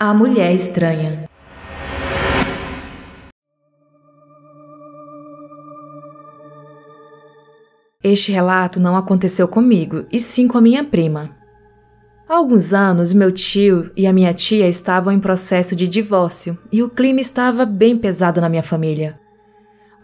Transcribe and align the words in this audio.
A 0.00 0.14
Mulher 0.14 0.54
Estranha 0.54 1.28
Este 8.04 8.30
relato 8.30 8.78
não 8.78 8.96
aconteceu 8.96 9.48
comigo, 9.48 10.04
e 10.12 10.20
sim 10.20 10.46
com 10.46 10.56
a 10.56 10.60
minha 10.60 10.84
prima. 10.84 11.28
Há 12.28 12.36
alguns 12.36 12.72
anos, 12.72 13.12
meu 13.12 13.32
tio 13.32 13.90
e 13.96 14.06
a 14.06 14.12
minha 14.12 14.32
tia 14.32 14.68
estavam 14.68 15.12
em 15.12 15.18
processo 15.18 15.74
de 15.74 15.88
divórcio 15.88 16.56
e 16.72 16.80
o 16.80 16.88
clima 16.88 17.20
estava 17.20 17.66
bem 17.66 17.98
pesado 17.98 18.40
na 18.40 18.48
minha 18.48 18.62
família. 18.62 19.16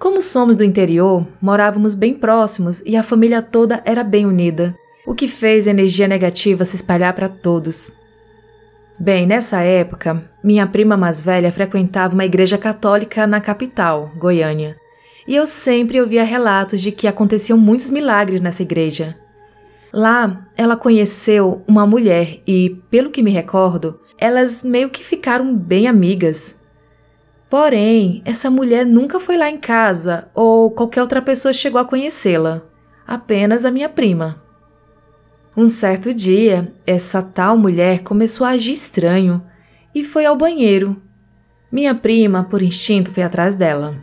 Como 0.00 0.20
somos 0.20 0.56
do 0.56 0.64
interior, 0.64 1.24
morávamos 1.40 1.94
bem 1.94 2.14
próximos 2.14 2.82
e 2.84 2.96
a 2.96 3.04
família 3.04 3.40
toda 3.40 3.80
era 3.84 4.02
bem 4.02 4.26
unida, 4.26 4.74
o 5.06 5.14
que 5.14 5.28
fez 5.28 5.68
a 5.68 5.70
energia 5.70 6.08
negativa 6.08 6.64
se 6.64 6.74
espalhar 6.74 7.14
para 7.14 7.28
todos. 7.28 8.03
Bem, 8.98 9.26
nessa 9.26 9.60
época, 9.60 10.22
minha 10.42 10.66
prima 10.68 10.96
mais 10.96 11.20
velha 11.20 11.50
frequentava 11.50 12.14
uma 12.14 12.24
igreja 12.24 12.56
católica 12.56 13.26
na 13.26 13.40
capital, 13.40 14.08
Goiânia, 14.16 14.76
e 15.26 15.34
eu 15.34 15.46
sempre 15.46 16.00
ouvia 16.00 16.22
relatos 16.22 16.80
de 16.80 16.92
que 16.92 17.08
aconteciam 17.08 17.58
muitos 17.58 17.90
milagres 17.90 18.40
nessa 18.40 18.62
igreja. 18.62 19.16
Lá, 19.92 20.46
ela 20.56 20.76
conheceu 20.76 21.62
uma 21.66 21.84
mulher 21.86 22.38
e, 22.46 22.76
pelo 22.88 23.10
que 23.10 23.22
me 23.22 23.32
recordo, 23.32 23.98
elas 24.16 24.62
meio 24.62 24.88
que 24.90 25.04
ficaram 25.04 25.56
bem 25.56 25.88
amigas. 25.88 26.54
Porém, 27.50 28.22
essa 28.24 28.48
mulher 28.48 28.86
nunca 28.86 29.18
foi 29.18 29.36
lá 29.36 29.50
em 29.50 29.58
casa 29.58 30.28
ou 30.34 30.70
qualquer 30.70 31.02
outra 31.02 31.20
pessoa 31.20 31.52
chegou 31.52 31.80
a 31.80 31.84
conhecê-la, 31.84 32.62
apenas 33.06 33.64
a 33.64 33.70
minha 33.70 33.88
prima. 33.88 34.36
Um 35.56 35.70
certo 35.70 36.12
dia, 36.12 36.68
essa 36.84 37.22
tal 37.22 37.56
mulher 37.56 38.02
começou 38.02 38.44
a 38.44 38.50
agir 38.50 38.72
estranho 38.72 39.40
e 39.94 40.04
foi 40.04 40.26
ao 40.26 40.36
banheiro. 40.36 40.96
Minha 41.70 41.94
prima, 41.94 42.42
por 42.42 42.60
instinto, 42.60 43.12
foi 43.12 43.22
atrás 43.22 43.54
dela. 43.54 43.94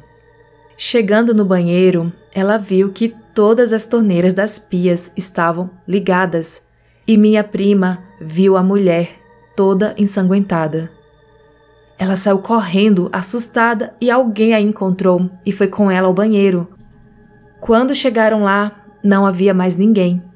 Chegando 0.77 1.33
no 1.33 1.43
banheiro, 1.43 2.11
ela 2.33 2.57
viu 2.57 2.93
que 2.93 3.13
todas 3.35 3.73
as 3.73 3.85
torneiras 3.85 4.33
das 4.33 4.57
pias 4.57 5.11
estavam 5.17 5.69
ligadas 5.85 6.61
e 7.05 7.17
minha 7.17 7.43
prima 7.43 7.97
viu 8.21 8.55
a 8.55 8.63
mulher 8.63 9.11
toda 9.55 9.93
ensanguentada. 9.97 10.89
Ela 11.99 12.15
saiu 12.15 12.39
correndo, 12.39 13.09
assustada, 13.11 13.93
e 13.99 14.09
alguém 14.09 14.53
a 14.53 14.61
encontrou 14.61 15.29
e 15.45 15.51
foi 15.51 15.67
com 15.67 15.91
ela 15.91 16.07
ao 16.07 16.13
banheiro. 16.13 16.65
Quando 17.59 17.93
chegaram 17.93 18.41
lá, 18.41 18.71
não 19.03 19.25
havia 19.25 19.53
mais 19.53 19.75
ninguém. 19.75 20.30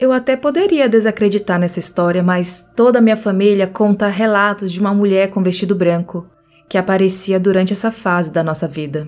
Eu 0.00 0.12
até 0.12 0.34
poderia 0.34 0.88
desacreditar 0.88 1.60
nessa 1.60 1.78
história, 1.78 2.22
mas 2.22 2.64
toda 2.74 2.98
a 2.98 3.02
minha 3.02 3.18
família 3.18 3.66
conta 3.66 4.08
relatos 4.08 4.72
de 4.72 4.80
uma 4.80 4.94
mulher 4.94 5.28
com 5.28 5.42
vestido 5.42 5.74
branco 5.74 6.24
que 6.70 6.78
aparecia 6.78 7.38
durante 7.38 7.74
essa 7.74 7.90
fase 7.90 8.32
da 8.32 8.42
nossa 8.42 8.66
vida. 8.66 9.06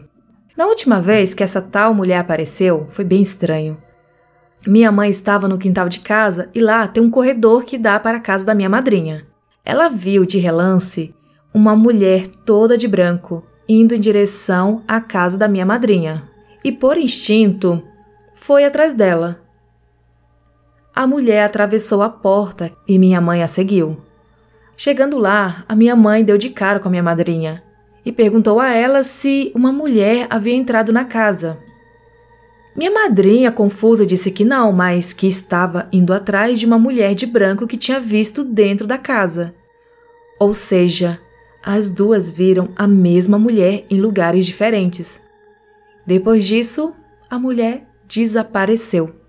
Na 0.54 0.66
última 0.66 1.00
vez 1.00 1.32
que 1.32 1.42
essa 1.42 1.62
tal 1.62 1.94
mulher 1.94 2.18
apareceu, 2.18 2.84
foi 2.92 3.06
bem 3.06 3.22
estranho. 3.22 3.74
Minha 4.66 4.92
mãe 4.92 5.08
estava 5.08 5.48
no 5.48 5.56
quintal 5.56 5.88
de 5.88 6.00
casa 6.00 6.50
e 6.54 6.60
lá 6.60 6.86
tem 6.86 7.02
um 7.02 7.10
corredor 7.10 7.64
que 7.64 7.78
dá 7.78 7.98
para 7.98 8.18
a 8.18 8.20
casa 8.20 8.44
da 8.44 8.54
minha 8.54 8.68
madrinha. 8.68 9.22
Ela 9.64 9.88
viu 9.88 10.26
de 10.26 10.38
relance 10.38 11.14
uma 11.54 11.74
mulher 11.74 12.28
toda 12.44 12.76
de 12.76 12.86
branco 12.86 13.42
indo 13.66 13.94
em 13.94 14.00
direção 14.00 14.84
à 14.86 15.00
casa 15.00 15.38
da 15.38 15.48
minha 15.48 15.64
madrinha 15.64 16.22
e, 16.62 16.70
por 16.70 16.98
instinto, 16.98 17.82
foi 18.42 18.66
atrás 18.66 18.94
dela. 18.94 19.38
A 20.94 21.06
mulher 21.06 21.44
atravessou 21.44 22.02
a 22.02 22.10
porta 22.10 22.70
e 22.86 22.98
minha 22.98 23.20
mãe 23.20 23.42
a 23.42 23.48
seguiu. 23.48 23.96
Chegando 24.76 25.16
lá, 25.16 25.64
a 25.66 25.74
minha 25.74 25.96
mãe 25.96 26.22
deu 26.22 26.36
de 26.36 26.50
cara 26.50 26.80
com 26.80 26.88
a 26.88 26.90
minha 26.90 27.02
madrinha 27.02 27.62
e 28.04 28.12
perguntou 28.12 28.60
a 28.60 28.70
ela 28.72 29.02
se 29.02 29.52
uma 29.54 29.72
mulher 29.72 30.26
havia 30.28 30.54
entrado 30.54 30.92
na 30.92 31.04
casa. 31.04 31.56
Minha 32.76 32.90
madrinha, 32.90 33.52
confusa, 33.52 34.04
disse 34.04 34.30
que 34.30 34.44
não, 34.44 34.72
mas 34.72 35.12
que 35.12 35.26
estava 35.26 35.88
indo 35.92 36.12
atrás 36.12 36.58
de 36.58 36.66
uma 36.66 36.78
mulher 36.78 37.14
de 37.14 37.26
branco 37.26 37.66
que 37.66 37.76
tinha 37.76 38.00
visto 38.00 38.44
dentro 38.44 38.86
da 38.86 38.98
casa. 38.98 39.54
Ou 40.38 40.52
seja, 40.52 41.18
as 41.62 41.90
duas 41.90 42.30
viram 42.30 42.68
a 42.76 42.86
mesma 42.86 43.38
mulher 43.38 43.84
em 43.88 44.00
lugares 44.00 44.44
diferentes. 44.44 45.20
Depois 46.06 46.44
disso, 46.44 46.92
a 47.30 47.38
mulher 47.38 47.80
desapareceu. 48.08 49.21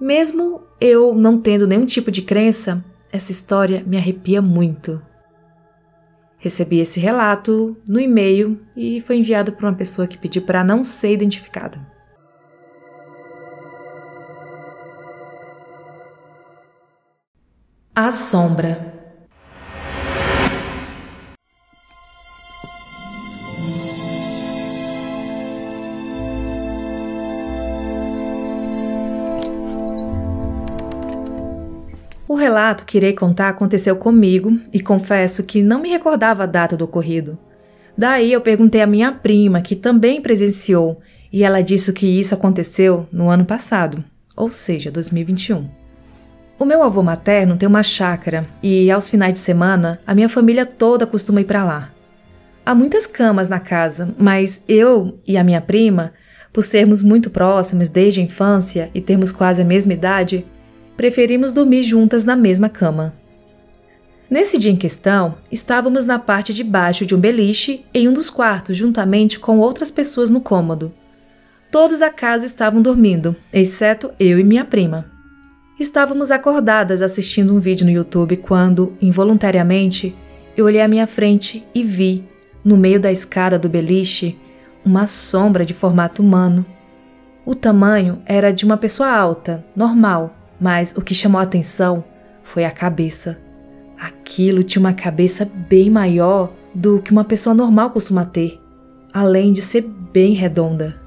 Mesmo 0.00 0.60
eu 0.80 1.14
não 1.14 1.40
tendo 1.40 1.66
nenhum 1.66 1.86
tipo 1.86 2.10
de 2.10 2.22
crença, 2.22 2.84
essa 3.12 3.32
história 3.32 3.82
me 3.86 3.96
arrepia 3.96 4.42
muito. 4.42 5.00
Recebi 6.38 6.80
esse 6.80 7.00
relato 7.00 7.74
no 7.88 7.98
e-mail 7.98 8.58
e 8.76 9.00
foi 9.00 9.16
enviado 9.16 9.52
por 9.52 9.64
uma 9.64 9.76
pessoa 9.76 10.06
que 10.06 10.18
pediu 10.18 10.42
para 10.42 10.62
não 10.62 10.84
ser 10.84 11.12
identificada. 11.12 11.78
A 17.94 18.12
Sombra 18.12 18.95
relato 32.46 32.84
que 32.84 32.96
irei 32.96 33.12
contar 33.12 33.48
aconteceu 33.48 33.96
comigo 33.96 34.56
e 34.72 34.80
confesso 34.80 35.42
que 35.42 35.62
não 35.62 35.82
me 35.82 35.88
recordava 35.88 36.44
a 36.44 36.46
data 36.46 36.76
do 36.76 36.84
ocorrido. 36.84 37.36
Daí 37.98 38.32
eu 38.32 38.40
perguntei 38.40 38.80
à 38.80 38.86
minha 38.86 39.10
prima, 39.10 39.60
que 39.60 39.74
também 39.74 40.20
presenciou, 40.20 41.00
e 41.32 41.42
ela 41.42 41.60
disse 41.60 41.92
que 41.92 42.06
isso 42.06 42.34
aconteceu 42.34 43.08
no 43.10 43.28
ano 43.28 43.44
passado, 43.44 44.04
ou 44.36 44.50
seja, 44.50 44.92
2021. 44.92 45.68
O 46.58 46.64
meu 46.64 46.82
avô 46.82 47.02
materno 47.02 47.56
tem 47.56 47.68
uma 47.68 47.82
chácara 47.82 48.46
e, 48.62 48.90
aos 48.90 49.08
finais 49.08 49.32
de 49.32 49.40
semana, 49.40 50.00
a 50.06 50.14
minha 50.14 50.28
família 50.28 50.64
toda 50.64 51.06
costuma 51.06 51.40
ir 51.40 51.44
para 51.44 51.64
lá. 51.64 51.90
Há 52.64 52.74
muitas 52.74 53.06
camas 53.06 53.48
na 53.48 53.58
casa, 53.58 54.14
mas 54.16 54.62
eu 54.68 55.18
e 55.26 55.36
a 55.36 55.44
minha 55.44 55.60
prima, 55.60 56.12
por 56.52 56.62
sermos 56.62 57.02
muito 57.02 57.28
próximas 57.28 57.88
desde 57.88 58.20
a 58.20 58.22
infância 58.22 58.90
e 58.94 59.00
termos 59.00 59.32
quase 59.32 59.62
a 59.62 59.64
mesma 59.64 59.92
idade, 59.92 60.46
preferimos 60.96 61.52
dormir 61.52 61.82
juntas 61.82 62.24
na 62.24 62.34
mesma 62.34 62.68
cama. 62.68 63.14
Nesse 64.28 64.58
dia 64.58 64.72
em 64.72 64.76
questão, 64.76 65.36
estávamos 65.52 66.04
na 66.04 66.18
parte 66.18 66.52
de 66.52 66.64
baixo 66.64 67.06
de 67.06 67.14
um 67.14 67.20
beliche 67.20 67.84
em 67.94 68.08
um 68.08 68.12
dos 68.12 68.28
quartos, 68.28 68.76
juntamente 68.76 69.38
com 69.38 69.58
outras 69.58 69.90
pessoas 69.90 70.30
no 70.30 70.40
cômodo. 70.40 70.92
Todos 71.70 71.98
da 71.98 72.10
casa 72.10 72.44
estavam 72.44 72.82
dormindo, 72.82 73.36
exceto 73.52 74.10
eu 74.18 74.40
e 74.40 74.44
minha 74.44 74.64
prima. 74.64 75.06
Estávamos 75.78 76.30
acordadas 76.30 77.02
assistindo 77.02 77.54
um 77.54 77.60
vídeo 77.60 77.84
no 77.84 77.92
YouTube 77.92 78.38
quando, 78.38 78.94
involuntariamente, 79.00 80.16
eu 80.56 80.64
olhei 80.64 80.80
à 80.80 80.88
minha 80.88 81.06
frente 81.06 81.64
e 81.74 81.84
vi, 81.84 82.24
no 82.64 82.76
meio 82.76 82.98
da 82.98 83.12
escada 83.12 83.58
do 83.58 83.68
beliche, 83.68 84.36
uma 84.84 85.06
sombra 85.06 85.66
de 85.66 85.74
formato 85.74 86.22
humano. 86.22 86.64
O 87.44 87.54
tamanho 87.54 88.22
era 88.24 88.52
de 88.52 88.64
uma 88.64 88.76
pessoa 88.76 89.10
alta, 89.10 89.64
normal, 89.76 90.34
mas 90.60 90.94
o 90.96 91.02
que 91.02 91.14
chamou 91.14 91.40
a 91.40 91.44
atenção 91.44 92.04
foi 92.42 92.64
a 92.64 92.70
cabeça. 92.70 93.38
Aquilo 93.98 94.62
tinha 94.62 94.80
uma 94.80 94.92
cabeça 94.92 95.44
bem 95.44 95.90
maior 95.90 96.52
do 96.74 97.00
que 97.00 97.10
uma 97.10 97.24
pessoa 97.24 97.54
normal 97.54 97.90
costuma 97.90 98.24
ter, 98.24 98.60
além 99.12 99.52
de 99.52 99.62
ser 99.62 99.82
bem 99.82 100.34
redonda. 100.34 101.00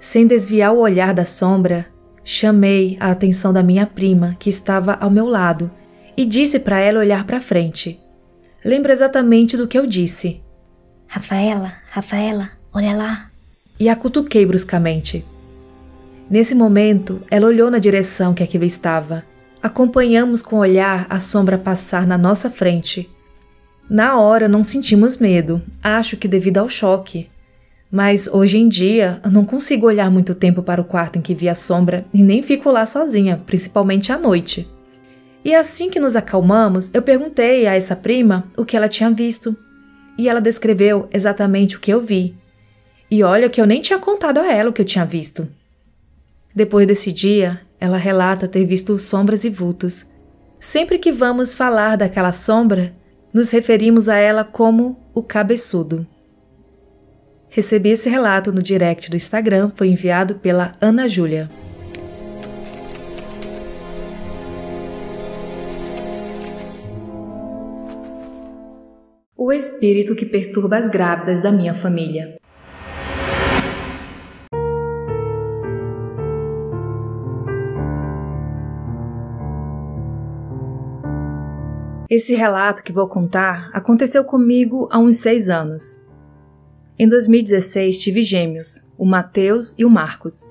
Sem 0.00 0.26
desviar 0.26 0.72
o 0.72 0.80
olhar 0.80 1.14
da 1.14 1.24
sombra, 1.24 1.86
chamei 2.24 2.96
a 2.98 3.10
atenção 3.10 3.52
da 3.52 3.62
minha 3.62 3.86
prima, 3.86 4.36
que 4.38 4.50
estava 4.50 4.94
ao 4.94 5.10
meu 5.10 5.26
lado, 5.26 5.70
e 6.16 6.24
disse 6.24 6.58
para 6.58 6.78
ela 6.78 7.00
olhar 7.00 7.24
para 7.24 7.40
frente. 7.40 8.00
Lembro 8.64 8.92
exatamente 8.92 9.56
do 9.56 9.68
que 9.68 9.78
eu 9.78 9.86
disse. 9.86 10.40
Rafaela, 11.06 11.74
Rafaela, 11.90 12.50
olha 12.72 12.96
lá. 12.96 13.30
E 13.78 13.88
a 13.88 13.96
cutuquei 13.96 14.46
bruscamente. 14.46 15.24
Nesse 16.28 16.54
momento, 16.54 17.20
ela 17.30 17.46
olhou 17.46 17.70
na 17.70 17.78
direção 17.78 18.34
que 18.34 18.42
aquilo 18.42 18.64
estava. 18.64 19.24
Acompanhamos 19.62 20.42
com 20.42 20.56
o 20.56 20.60
olhar 20.60 21.06
a 21.10 21.20
sombra 21.20 21.58
passar 21.58 22.06
na 22.06 22.16
nossa 22.16 22.50
frente. 22.50 23.10
Na 23.88 24.18
hora 24.18 24.48
não 24.48 24.62
sentimos 24.62 25.18
medo, 25.18 25.62
acho 25.82 26.16
que 26.16 26.26
devido 26.26 26.58
ao 26.58 26.70
choque. 26.70 27.28
Mas 27.90 28.26
hoje 28.26 28.58
em 28.58 28.68
dia 28.68 29.20
não 29.30 29.44
consigo 29.44 29.86
olhar 29.86 30.10
muito 30.10 30.34
tempo 30.34 30.62
para 30.62 30.80
o 30.80 30.84
quarto 30.84 31.18
em 31.18 31.22
que 31.22 31.34
vi 31.34 31.48
a 31.48 31.54
sombra 31.54 32.06
e 32.12 32.22
nem 32.22 32.42
fico 32.42 32.70
lá 32.70 32.86
sozinha, 32.86 33.40
principalmente 33.46 34.10
à 34.10 34.18
noite. 34.18 34.68
E 35.44 35.54
assim 35.54 35.90
que 35.90 36.00
nos 36.00 36.16
acalmamos, 36.16 36.90
eu 36.94 37.02
perguntei 37.02 37.66
a 37.66 37.74
essa 37.74 37.94
prima 37.94 38.44
o 38.56 38.64
que 38.64 38.76
ela 38.76 38.88
tinha 38.88 39.10
visto. 39.10 39.54
E 40.16 40.28
ela 40.28 40.40
descreveu 40.40 41.06
exatamente 41.12 41.76
o 41.76 41.80
que 41.80 41.92
eu 41.92 42.00
vi. 42.00 42.34
E 43.10 43.22
olha 43.22 43.50
que 43.50 43.60
eu 43.60 43.66
nem 43.66 43.82
tinha 43.82 43.98
contado 43.98 44.38
a 44.38 44.50
ela 44.50 44.70
o 44.70 44.72
que 44.72 44.80
eu 44.80 44.86
tinha 44.86 45.04
visto. 45.04 45.46
Depois 46.54 46.86
desse 46.86 47.12
dia, 47.12 47.60
ela 47.80 47.96
relata 47.96 48.46
ter 48.46 48.64
visto 48.64 48.98
sombras 48.98 49.44
e 49.44 49.50
vultos. 49.50 50.06
Sempre 50.60 50.98
que 50.98 51.10
vamos 51.10 51.54
falar 51.54 51.96
daquela 51.96 52.32
sombra, 52.32 52.94
Nos 53.34 53.50
referimos 53.50 54.08
a 54.08 54.16
ela 54.16 54.44
como 54.44 54.96
o 55.12 55.20
cabeçudo. 55.20 56.06
Recebi 57.48 57.90
esse 57.90 58.08
relato 58.08 58.52
no 58.52 58.62
direct 58.62 59.10
do 59.10 59.16
Instagram, 59.16 59.72
foi 59.74 59.88
enviado 59.88 60.36
pela 60.36 60.70
Ana 60.80 61.08
Júlia. 61.08 61.50
O 69.36 69.52
espírito 69.52 70.14
que 70.14 70.24
perturba 70.24 70.76
as 70.76 70.88
grávidas 70.88 71.42
da 71.42 71.50
minha 71.50 71.74
família. 71.74 72.36
Esse 82.08 82.34
relato 82.34 82.82
que 82.82 82.92
vou 82.92 83.08
contar 83.08 83.70
aconteceu 83.72 84.24
comigo 84.24 84.88
há 84.90 84.98
uns 84.98 85.16
seis 85.16 85.48
anos. 85.48 86.02
Em 86.98 87.08
2016 87.08 87.98
tive 87.98 88.20
gêmeos, 88.20 88.86
o 88.98 89.06
Mateus 89.06 89.74
e 89.78 89.84
o 89.86 89.90
Marcos. 89.90 90.46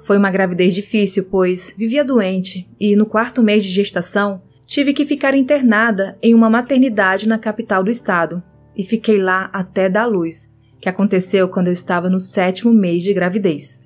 Foi 0.00 0.16
uma 0.16 0.30
gravidez 0.30 0.74
difícil, 0.74 1.24
pois 1.24 1.74
vivia 1.76 2.02
doente 2.02 2.66
e, 2.80 2.96
no 2.96 3.04
quarto 3.04 3.42
mês 3.42 3.62
de 3.62 3.68
gestação, 3.68 4.40
tive 4.66 4.94
que 4.94 5.04
ficar 5.04 5.34
internada 5.34 6.16
em 6.22 6.34
uma 6.34 6.48
maternidade 6.48 7.28
na 7.28 7.38
capital 7.38 7.84
do 7.84 7.90
estado 7.90 8.42
e 8.74 8.82
fiquei 8.82 9.18
lá 9.18 9.50
até 9.52 9.90
dar 9.90 10.06
luz, 10.06 10.50
que 10.80 10.88
aconteceu 10.88 11.48
quando 11.48 11.66
eu 11.66 11.72
estava 11.72 12.08
no 12.08 12.18
sétimo 12.18 12.72
mês 12.72 13.02
de 13.02 13.12
gravidez. 13.12 13.82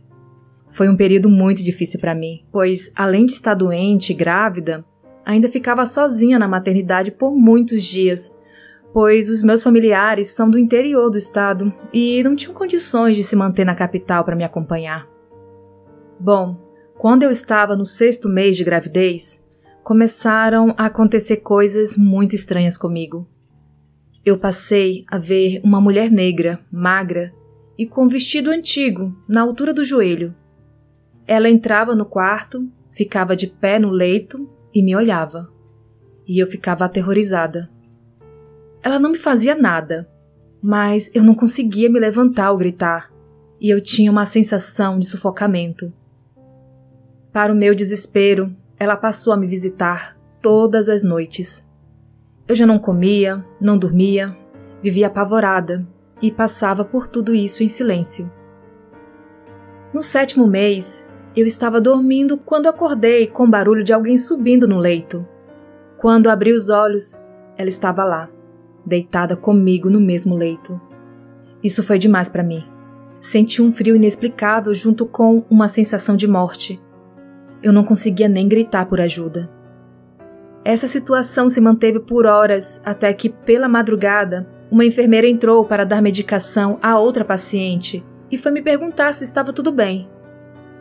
Foi 0.71 0.89
um 0.89 0.97
período 0.97 1.29
muito 1.29 1.65
difícil 1.65 1.99
para 1.99 2.15
mim, 2.15 2.45
pois, 2.53 2.93
além 2.95 3.27
de 3.27 3.33
estar 3.33 3.55
doente 3.55 4.13
e 4.13 4.15
grávida, 4.15 4.85
ainda 5.25 5.49
ficava 5.49 5.87
sozinha 5.87 6.39
na 6.39 6.49
maternidade 6.49 7.11
por 7.11 7.33
muitos 7.33 7.83
dias, 7.85 8.35
pois 8.93 9.29
os 9.29 9.43
meus 9.43 9.63
familiares 9.63 10.29
são 10.29 10.51
do 10.51 10.59
interior 10.59 11.11
do 11.11 11.19
estado 11.19 11.73
e 11.93 12.23
não 12.23 12.37
tinham 12.37 12.55
condições 12.55 13.17
de 13.17 13.25
se 13.25 13.35
manter 13.35 13.65
na 13.65 13.75
capital 13.75 14.25
para 14.25 14.37
me 14.37 14.45
acompanhar. 14.45 15.09
Bom, 16.21 16.57
quando 16.97 17.23
eu 17.23 17.31
estava 17.31 17.75
no 17.75 17.85
sexto 17.85 18.29
mês 18.29 18.57
de 18.57 18.65
gravidez, 18.65 19.43
começaram 19.83 20.75
a 20.77 20.87
acontecer 20.87 21.39
coisas 21.39 21.97
muito 21.97 22.35
estranhas 22.35 22.79
comigo. 22.79 23.29
Eu 24.25 24.39
passei 24.39 25.05
a 25.09 25.19
ver 25.19 25.61
uma 25.65 25.81
mulher 25.81 26.11
negra, 26.11 26.61
magra 26.71 27.33
e 27.77 27.87
com 27.87 28.07
vestido 28.07 28.51
antigo, 28.51 29.17
na 29.29 29.41
altura 29.41 29.75
do 29.75 29.85
joelho. 29.85 30.35
Ela 31.27 31.49
entrava 31.49 31.95
no 31.95 32.05
quarto, 32.05 32.69
ficava 32.93 33.35
de 33.35 33.49
pé 33.49 33.81
no 33.81 33.91
leito 33.91 34.49
e 34.75 34.83
me 34.83 34.95
olhava. 34.97 35.51
E 36.27 36.39
eu 36.39 36.47
ficava 36.47 36.85
aterrorizada. 36.85 37.71
Ela 38.83 38.99
não 38.99 39.11
me 39.11 39.19
fazia 39.19 39.55
nada, 39.55 40.09
mas 40.63 41.11
eu 41.15 41.23
não 41.23 41.35
conseguia 41.35 41.91
me 41.91 41.99
levantar 41.99 42.51
ou 42.51 42.59
gritar, 42.59 43.13
e 43.61 43.71
eu 43.71 43.81
tinha 43.81 44.11
uma 44.11 44.27
sensação 44.27 44.99
de 44.99 45.07
sufocamento. 45.07 45.93
Para 47.33 47.53
o 47.53 47.57
meu 47.57 47.75
desespero, 47.75 48.55
ela 48.79 48.97
passou 48.97 49.33
a 49.33 49.37
me 49.37 49.47
visitar 49.47 50.17
todas 50.41 50.89
as 50.89 51.03
noites. 51.03 51.67
Eu 52.47 52.55
já 52.55 52.67
não 52.67 52.79
comia, 52.79 53.45
não 53.61 53.79
dormia, 53.79 54.37
vivia 54.83 55.07
apavorada 55.07 55.87
e 56.21 56.31
passava 56.31 56.85
por 56.85 57.07
tudo 57.07 57.35
isso 57.35 57.63
em 57.63 57.69
silêncio. 57.69 58.31
No 59.95 60.03
sétimo 60.03 60.47
mês, 60.47 61.07
eu 61.35 61.47
estava 61.47 61.81
dormindo 61.81 62.37
quando 62.37 62.67
acordei 62.67 63.27
com 63.27 63.45
o 63.45 63.51
barulho 63.51 63.83
de 63.83 63.93
alguém 63.93 64.19
subindo 64.19 64.69
no 64.69 64.79
leito. 64.79 65.27
Quando 65.97 66.29
abri 66.29 66.53
os 66.53 66.69
olhos, 66.69 67.21
ela 67.57 67.69
estava 67.69 68.05
lá, 68.05 68.29
deitada 68.85 69.37
comigo 69.37 69.89
no 69.89 70.01
mesmo 70.01 70.37
leito. 70.37 70.81
Isso 71.63 71.83
foi 71.83 71.99
demais 71.99 72.29
para 72.29 72.43
mim. 72.43 72.65
Senti 73.21 73.63
um 73.63 73.73
frio 73.73 73.97
inexplicável 73.97 74.75
junto 74.75 75.07
com 75.07 75.45
uma 75.49 75.69
sensação 75.69 76.17
de 76.17 76.27
morte. 76.27 76.81
Eu 77.63 77.73
não 77.73 77.85
conseguia 77.85 78.29
nem 78.29 78.49
gritar 78.49 78.87
por 78.87 79.01
ajuda. 79.01 79.49
Essa 80.65 80.87
situação 80.87 81.49
se 81.49 81.61
manteve 81.61 82.01
por 82.01 82.27
horas 82.27 82.81
até 82.85 83.13
que, 83.13 83.29
pela 83.29 83.69
madrugada, 83.69 84.49
uma 84.71 84.85
enfermeira 84.85 85.29
entrou 85.29 85.65
para 85.65 85.85
dar 85.85 86.03
medicação 86.03 86.79
a 86.83 86.99
outra 86.99 87.25
paciente 87.25 88.05
e 88.31 88.39
foi 88.39 88.51
me 88.51 88.63
perguntar 88.63 89.13
se 89.13 89.23
estava 89.25 89.53
tudo 89.53 89.71
bem. 89.71 90.09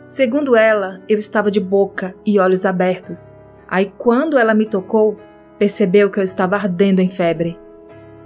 Segundo 0.04 0.56
ela, 0.56 1.00
eu 1.08 1.16
estava 1.16 1.50
de 1.50 1.60
boca 1.60 2.14
e 2.26 2.38
olhos 2.38 2.64
abertos. 2.64 3.30
Aí, 3.68 3.92
quando 3.96 4.36
ela 4.36 4.52
me 4.52 4.66
tocou, 4.66 5.16
percebeu 5.58 6.10
que 6.10 6.18
eu 6.18 6.24
estava 6.24 6.56
ardendo 6.56 7.00
em 7.00 7.08
febre. 7.08 7.58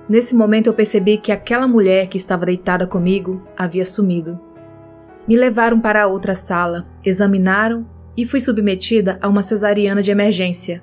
Nesse 0.09 0.35
momento, 0.35 0.69
eu 0.69 0.75
percebi 0.75 1.19
que 1.19 1.31
aquela 1.31 1.69
mulher 1.69 2.09
que 2.09 2.17
estava 2.17 2.47
deitada 2.47 2.87
comigo 2.87 3.43
havia 3.57 3.85
sumido. 3.85 4.41
Me 5.29 5.37
levaram 5.37 5.81
para 5.81 6.07
outra 6.07 6.35
sala, 6.35 6.87
examinaram 7.05 7.87
e 8.17 8.25
fui 8.25 8.41
submetida 8.41 9.19
a 9.21 9.29
uma 9.29 9.43
cesariana 9.43 10.01
de 10.01 10.11
emergência. 10.11 10.83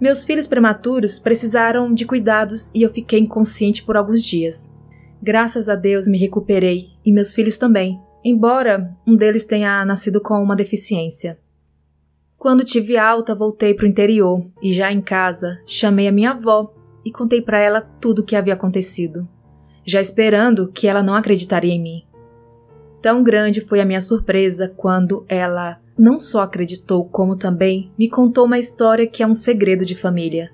Meus 0.00 0.24
filhos 0.24 0.46
prematuros 0.46 1.18
precisaram 1.18 1.94
de 1.94 2.04
cuidados 2.04 2.70
e 2.74 2.82
eu 2.82 2.90
fiquei 2.90 3.20
inconsciente 3.20 3.82
por 3.82 3.96
alguns 3.96 4.22
dias. 4.24 4.74
Graças 5.22 5.68
a 5.68 5.74
Deus 5.74 6.06
me 6.06 6.18
recuperei 6.18 6.88
e 7.04 7.12
meus 7.12 7.32
filhos 7.32 7.56
também, 7.56 8.00
embora 8.28 8.92
um 9.06 9.14
deles 9.14 9.44
tenha 9.44 9.84
nascido 9.84 10.20
com 10.20 10.42
uma 10.42 10.56
deficiência. 10.56 11.38
Quando 12.36 12.64
tive 12.64 12.98
alta, 12.98 13.36
voltei 13.36 13.72
para 13.72 13.84
o 13.84 13.88
interior 13.88 14.44
e, 14.60 14.72
já 14.72 14.90
em 14.90 15.00
casa, 15.00 15.60
chamei 15.64 16.08
a 16.08 16.12
minha 16.12 16.32
avó 16.32 16.74
e 17.04 17.12
contei 17.12 17.40
para 17.40 17.60
ela 17.60 17.80
tudo 17.80 18.18
o 18.18 18.24
que 18.24 18.34
havia 18.34 18.54
acontecido, 18.54 19.28
já 19.84 20.00
esperando 20.00 20.66
que 20.72 20.88
ela 20.88 21.04
não 21.04 21.14
acreditaria 21.14 21.72
em 21.72 21.80
mim. 21.80 22.02
Tão 23.00 23.22
grande 23.22 23.60
foi 23.60 23.80
a 23.80 23.84
minha 23.84 24.00
surpresa 24.00 24.72
quando 24.76 25.24
ela 25.28 25.80
não 25.96 26.18
só 26.18 26.42
acreditou, 26.42 27.04
como 27.04 27.36
também 27.36 27.92
me 27.96 28.08
contou 28.08 28.44
uma 28.44 28.58
história 28.58 29.06
que 29.06 29.22
é 29.22 29.26
um 29.26 29.34
segredo 29.34 29.84
de 29.86 29.94
família. 29.94 30.50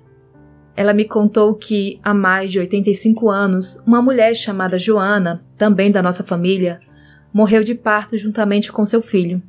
Ela 0.75 0.93
me 0.93 1.05
contou 1.05 1.55
que, 1.55 1.99
há 2.03 2.13
mais 2.13 2.51
de 2.51 2.59
85 2.59 3.31
anos, 3.31 3.81
uma 3.85 4.01
mulher 4.01 4.35
chamada 4.35 4.77
Joana, 4.77 5.43
também 5.57 5.91
da 5.91 6.03
nossa 6.03 6.23
família, 6.23 6.79
morreu 7.33 7.63
de 7.63 7.73
parto 7.73 8.17
juntamente 8.17 8.71
com 8.71 8.85
seu 8.85 9.01
filho. 9.01 9.41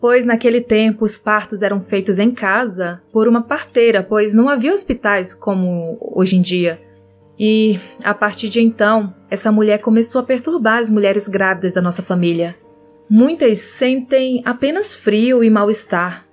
Pois 0.00 0.24
naquele 0.24 0.60
tempo 0.60 1.04
os 1.04 1.18
partos 1.18 1.62
eram 1.62 1.80
feitos 1.80 2.18
em 2.18 2.30
casa 2.30 3.02
por 3.12 3.26
uma 3.26 3.42
parteira, 3.42 4.02
pois 4.02 4.34
não 4.34 4.48
havia 4.48 4.72
hospitais 4.72 5.34
como 5.34 5.98
hoje 6.00 6.36
em 6.36 6.42
dia. 6.42 6.80
E, 7.38 7.80
a 8.02 8.14
partir 8.14 8.48
de 8.48 8.60
então, 8.60 9.14
essa 9.28 9.50
mulher 9.50 9.78
começou 9.78 10.20
a 10.20 10.24
perturbar 10.24 10.78
as 10.78 10.88
mulheres 10.88 11.26
grávidas 11.26 11.72
da 11.72 11.82
nossa 11.82 12.02
família. 12.02 12.56
Muitas 13.10 13.58
sentem 13.58 14.40
apenas 14.44 14.94
frio 14.94 15.42
e 15.42 15.50
mal-estar. 15.50 16.24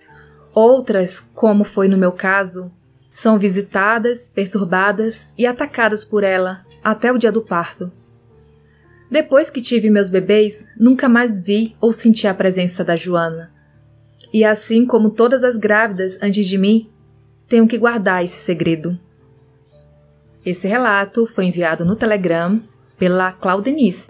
Outras, 0.53 1.21
como 1.33 1.63
foi 1.63 1.87
no 1.87 1.97
meu 1.97 2.11
caso, 2.11 2.71
são 3.11 3.39
visitadas, 3.39 4.27
perturbadas 4.27 5.29
e 5.37 5.45
atacadas 5.45 6.05
por 6.05 6.23
ela 6.23 6.65
até 6.83 7.11
o 7.11 7.17
dia 7.17 7.31
do 7.31 7.41
parto. 7.41 7.91
Depois 9.11 9.49
que 9.49 9.59
tive 9.59 9.89
meus 9.89 10.09
bebês, 10.09 10.69
nunca 10.79 11.09
mais 11.09 11.41
vi 11.41 11.75
ou 11.81 11.91
senti 11.91 12.27
a 12.27 12.33
presença 12.33 12.81
da 12.81 12.95
Joana. 12.95 13.51
E 14.33 14.45
assim 14.45 14.85
como 14.85 15.09
todas 15.09 15.43
as 15.43 15.57
grávidas 15.57 16.17
antes 16.21 16.47
de 16.47 16.57
mim, 16.57 16.89
tenho 17.45 17.67
que 17.67 17.77
guardar 17.77 18.23
esse 18.23 18.37
segredo. 18.37 18.97
Esse 20.45 20.65
relato 20.65 21.27
foi 21.27 21.43
enviado 21.43 21.83
no 21.83 21.97
Telegram 21.97 22.63
pela 22.97 23.33
Claudenice. 23.33 24.09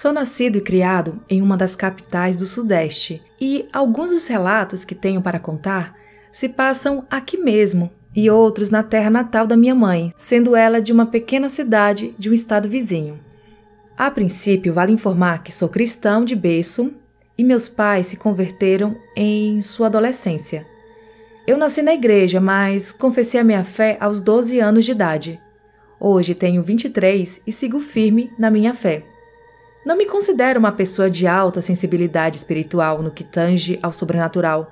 Sou 0.00 0.12
nascido 0.12 0.58
e 0.58 0.60
criado 0.60 1.20
em 1.28 1.42
uma 1.42 1.56
das 1.56 1.74
capitais 1.74 2.36
do 2.36 2.46
Sudeste 2.46 3.20
e 3.40 3.68
alguns 3.72 4.10
dos 4.10 4.28
relatos 4.28 4.84
que 4.84 4.94
tenho 4.94 5.20
para 5.20 5.40
contar 5.40 5.92
se 6.32 6.48
passam 6.48 7.04
aqui 7.10 7.36
mesmo 7.36 7.90
e 8.14 8.30
outros 8.30 8.70
na 8.70 8.84
terra 8.84 9.10
natal 9.10 9.44
da 9.44 9.56
minha 9.56 9.74
mãe, 9.74 10.12
sendo 10.16 10.54
ela 10.54 10.80
de 10.80 10.92
uma 10.92 11.04
pequena 11.04 11.48
cidade 11.48 12.14
de 12.16 12.30
um 12.30 12.32
estado 12.32 12.68
vizinho. 12.68 13.18
A 13.96 14.08
princípio, 14.08 14.72
vale 14.72 14.92
informar 14.92 15.42
que 15.42 15.50
sou 15.50 15.68
cristão 15.68 16.24
de 16.24 16.36
berço 16.36 16.92
e 17.36 17.42
meus 17.42 17.68
pais 17.68 18.06
se 18.06 18.16
converteram 18.16 18.94
em 19.16 19.62
sua 19.62 19.88
adolescência. 19.88 20.64
Eu 21.44 21.58
nasci 21.58 21.82
na 21.82 21.92
igreja, 21.92 22.40
mas 22.40 22.92
confessei 22.92 23.40
a 23.40 23.44
minha 23.44 23.64
fé 23.64 23.96
aos 23.98 24.22
12 24.22 24.60
anos 24.60 24.84
de 24.84 24.92
idade. 24.92 25.40
Hoje 25.98 26.36
tenho 26.36 26.62
23 26.62 27.40
e 27.44 27.50
sigo 27.50 27.80
firme 27.80 28.30
na 28.38 28.48
minha 28.48 28.72
fé. 28.74 29.02
Não 29.88 29.96
me 29.96 30.04
considero 30.04 30.60
uma 30.60 30.70
pessoa 30.70 31.08
de 31.08 31.26
alta 31.26 31.62
sensibilidade 31.62 32.36
espiritual 32.36 33.02
no 33.02 33.10
que 33.10 33.24
tange 33.24 33.78
ao 33.82 33.90
sobrenatural, 33.90 34.70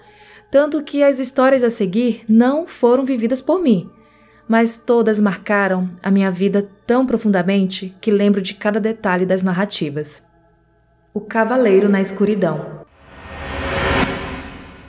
tanto 0.52 0.82
que 0.82 1.02
as 1.02 1.18
histórias 1.18 1.62
a 1.62 1.70
seguir 1.70 2.22
não 2.28 2.66
foram 2.66 3.02
vividas 3.02 3.40
por 3.40 3.62
mim, 3.62 3.88
mas 4.46 4.76
todas 4.76 5.18
marcaram 5.18 5.88
a 6.02 6.10
minha 6.10 6.30
vida 6.30 6.68
tão 6.86 7.06
profundamente 7.06 7.96
que 7.98 8.10
lembro 8.10 8.42
de 8.42 8.52
cada 8.52 8.78
detalhe 8.78 9.24
das 9.24 9.42
narrativas. 9.42 10.20
O 11.14 11.22
Cavaleiro 11.22 11.88
na 11.88 12.02
Escuridão. 12.02 12.84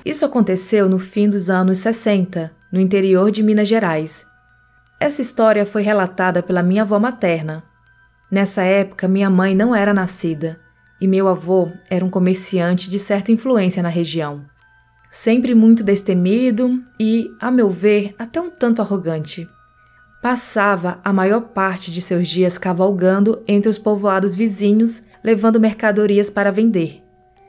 Isso 0.05 0.25
aconteceu 0.25 0.89
no 0.89 0.99
fim 0.99 1.29
dos 1.29 1.49
anos 1.49 1.77
60, 1.77 2.51
no 2.69 2.81
interior 2.81 3.31
de 3.31 3.41
Minas 3.41 3.69
Gerais. 3.69 4.25
Essa 4.99 5.21
história 5.21 5.65
foi 5.65 5.83
relatada 5.83 6.43
pela 6.43 6.61
minha 6.61 6.81
avó 6.81 6.99
materna. 6.99 7.63
Nessa 8.29 8.63
época, 8.63 9.07
minha 9.07 9.29
mãe 9.29 9.55
não 9.55 9.73
era 9.73 9.93
nascida 9.93 10.57
e 10.99 11.07
meu 11.07 11.27
avô 11.27 11.69
era 11.89 12.03
um 12.03 12.09
comerciante 12.09 12.89
de 12.89 12.99
certa 12.99 13.31
influência 13.31 13.81
na 13.81 13.89
região. 13.89 14.41
Sempre 15.11 15.55
muito 15.55 15.83
destemido 15.83 16.77
e, 16.99 17.27
a 17.39 17.49
meu 17.49 17.69
ver, 17.69 18.13
até 18.19 18.41
um 18.41 18.49
tanto 18.49 18.81
arrogante. 18.81 19.47
Passava 20.21 20.99
a 21.03 21.13
maior 21.13 21.53
parte 21.53 21.91
de 21.91 22.01
seus 22.01 22.27
dias 22.27 22.57
cavalgando 22.57 23.41
entre 23.47 23.69
os 23.69 23.77
povoados 23.77 24.35
vizinhos, 24.35 25.01
levando 25.23 25.59
mercadorias 25.59 26.29
para 26.29 26.51
vender, 26.51 26.99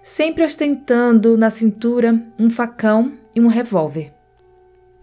sempre 0.04 0.44
ostentando 0.44 1.36
na 1.36 1.50
cintura 1.50 2.14
um 2.38 2.48
facão 2.48 3.12
e 3.34 3.40
um 3.40 3.48
revólver. 3.48 4.10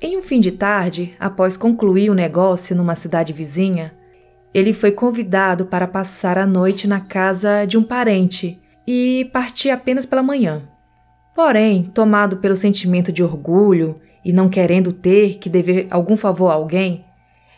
Em 0.02 0.18
um 0.18 0.22
fim 0.22 0.40
de 0.40 0.52
tarde, 0.52 1.14
após 1.20 1.58
concluir 1.58 2.10
o 2.10 2.16
negócio 2.16 2.76
numa 2.76 2.96
cidade 2.96 3.34
vizinha, 3.34 3.92
ele 4.56 4.74
foi 4.74 4.90
convidado 4.90 5.66
para 5.66 5.86
passar 5.86 6.38
a 6.38 6.48
noite 6.48 6.88
na 6.88 7.02
casa 7.02 7.66
de 7.66 7.78
um 7.78 7.84
parente 7.84 8.58
e 8.88 9.30
partir 9.34 9.70
apenas 9.70 10.06
pela 10.06 10.24
manhã. 10.24 10.62
Porém, 11.36 11.84
tomado 11.84 12.38
pelo 12.38 12.56
sentimento 12.56 13.12
de 13.12 13.22
orgulho 13.22 14.00
e 14.24 14.32
não 14.32 14.48
querendo 14.48 14.94
ter 14.94 15.40
que 15.40 15.50
dever 15.50 15.88
algum 15.92 16.16
favor 16.16 16.48
a 16.48 16.54
alguém, 16.54 17.04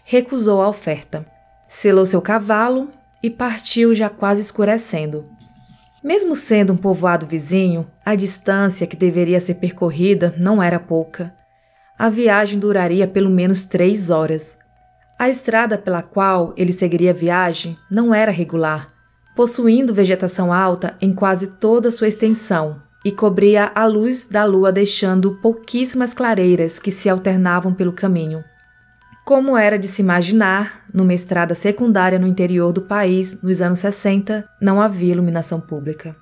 recusou 0.05 0.59
a 0.59 0.69
oferta. 0.69 1.23
Selou 1.69 2.03
seu 2.03 2.19
cavalo 2.19 2.89
e 3.21 3.29
partiu 3.29 3.93
já 3.93 4.09
quase 4.09 4.41
escurecendo. 4.41 5.23
Mesmo 6.03 6.35
sendo 6.35 6.73
um 6.73 6.77
povoado 6.77 7.27
vizinho, 7.27 7.85
a 8.03 8.15
distância 8.15 8.87
que 8.87 8.95
deveria 8.95 9.39
ser 9.39 9.55
percorrida 9.55 10.33
não 10.39 10.63
era 10.63 10.79
pouca. 10.79 11.31
A 11.99 12.09
viagem 12.09 12.57
duraria 12.57 13.05
pelo 13.05 13.29
menos 13.29 13.65
três 13.65 14.09
horas. 14.09 14.56
A 15.19 15.29
estrada 15.29 15.79
pela 15.79 16.03
qual 16.03 16.53
ele 16.55 16.71
seguiria 16.71 17.09
a 17.09 17.13
viagem 17.13 17.75
não 17.89 18.13
era 18.13 18.31
regular, 18.31 18.87
possuindo 19.35 19.93
vegetação 19.93 20.53
alta 20.53 20.95
em 21.01 21.11
quase 21.11 21.47
toda 21.47 21.91
sua 21.91 22.07
extensão 22.07 22.79
e 23.03 23.11
cobria 23.11 23.71
a 23.73 23.85
luz 23.85 24.27
da 24.29 24.43
lua, 24.45 24.71
deixando 24.71 25.35
pouquíssimas 25.41 26.13
clareiras 26.13 26.77
que 26.77 26.91
se 26.91 27.09
alternavam 27.09 27.73
pelo 27.73 27.93
caminho. 27.93 28.43
Como 29.25 29.57
era 29.57 29.77
de 29.77 29.87
se 29.87 30.01
imaginar, 30.01 30.81
numa 30.93 31.13
estrada 31.13 31.55
secundária 31.55 32.19
no 32.19 32.27
interior 32.27 32.71
do 32.71 32.81
país, 32.81 33.41
nos 33.41 33.59
anos 33.59 33.79
60, 33.79 34.47
não 34.61 34.79
havia 34.79 35.13
iluminação 35.13 35.59
pública. 35.59 36.15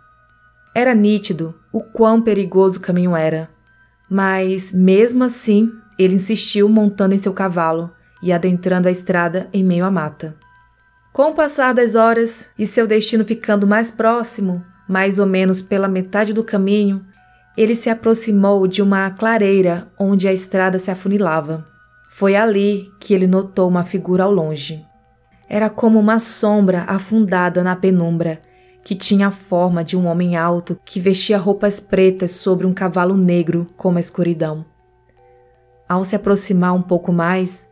Era 0.74 0.96
nítido 0.96 1.54
o 1.74 1.82
quão 1.82 2.22
perigoso 2.22 2.78
o 2.78 2.82
caminho 2.82 3.16
era, 3.16 3.50
mas, 4.10 4.72
mesmo 4.72 5.24
assim, 5.24 5.70
ele 6.00 6.16
insistiu 6.16 6.70
montando 6.70 7.14
em 7.14 7.20
seu 7.20 7.34
cavalo 7.34 7.90
e 8.26 8.34
adentrando 8.34 8.88
a 8.88 8.92
estrada 8.92 9.48
em 9.54 9.64
meio 9.64 9.86
à 9.86 9.92
mata. 9.92 10.36
Com 11.14 11.30
o 11.30 11.36
passar 11.36 11.76
das 11.76 11.94
horas 11.94 12.48
e 12.58 12.66
seu 12.66 12.88
destino 12.88 13.24
ficando 13.24 13.68
mais 13.68 13.92
próximo, 13.92 14.62
mais 14.90 15.20
ou 15.20 15.28
menos 15.28 15.62
pela 15.62 15.88
metade 15.88 16.34
do 16.34 16.44
caminho, 16.44 17.00
ele 17.56 17.76
se 17.76 17.88
aproximou 17.88 18.68
de 18.68 18.82
uma 18.82 19.12
clareira 19.12 19.88
onde 20.00 20.28
a 20.28 20.34
estrada 20.34 20.80
se 20.80 20.90
afunilava. 20.90 21.64
Foi 22.14 22.36
ali 22.36 22.88
que 23.00 23.14
ele 23.14 23.28
notou 23.28 23.70
uma 23.70 23.84
figura 23.84 24.24
ao 24.24 24.32
longe. 24.32 24.82
Era 25.48 25.70
como 25.70 26.00
uma 26.00 26.20
sombra 26.20 26.84
afundada 26.88 27.64
na 27.64 27.76
penumbra, 27.76 28.40
que 28.84 28.96
tinha 28.96 29.28
a 29.28 29.32
forma 29.32 29.84
de 29.84 29.96
um 29.96 30.08
homem 30.08 30.36
alto 30.36 30.76
que 30.84 31.00
vestia 31.00 31.38
roupas 31.38 31.80
pretas 31.80 32.32
sobre 32.32 32.66
um 32.66 32.74
cavalo 32.74 33.16
negro 33.16 33.68
como 33.78 34.00
a 34.00 34.02
escuridão. 34.02 34.66
Ao 35.88 36.04
se 36.04 36.16
aproximar 36.16 36.74
um 36.74 36.82
pouco 36.82 37.14
mais, 37.14 37.65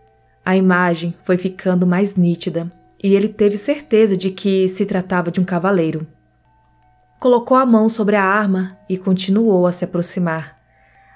a 0.46 0.58
imagem 0.58 1.14
foi 1.24 1.38
ficando 1.38 1.88
mais 1.88 2.16
nítida 2.16 2.70
e 3.02 3.16
ele 3.16 3.30
teve 3.30 3.58
certeza 3.58 4.18
de 4.18 4.30
que 4.32 4.68
se 4.70 4.86
tratava 4.86 5.32
de 5.32 5.40
um 5.40 5.46
cavaleiro. 5.46 6.06
Colocou 7.20 7.56
a 7.56 7.66
mão 7.66 7.88
sobre 7.88 8.16
a 8.18 8.24
arma 8.24 8.76
e 8.90 8.98
continuou 8.98 9.66
a 9.66 9.72
se 9.72 9.86
aproximar, 9.86 10.54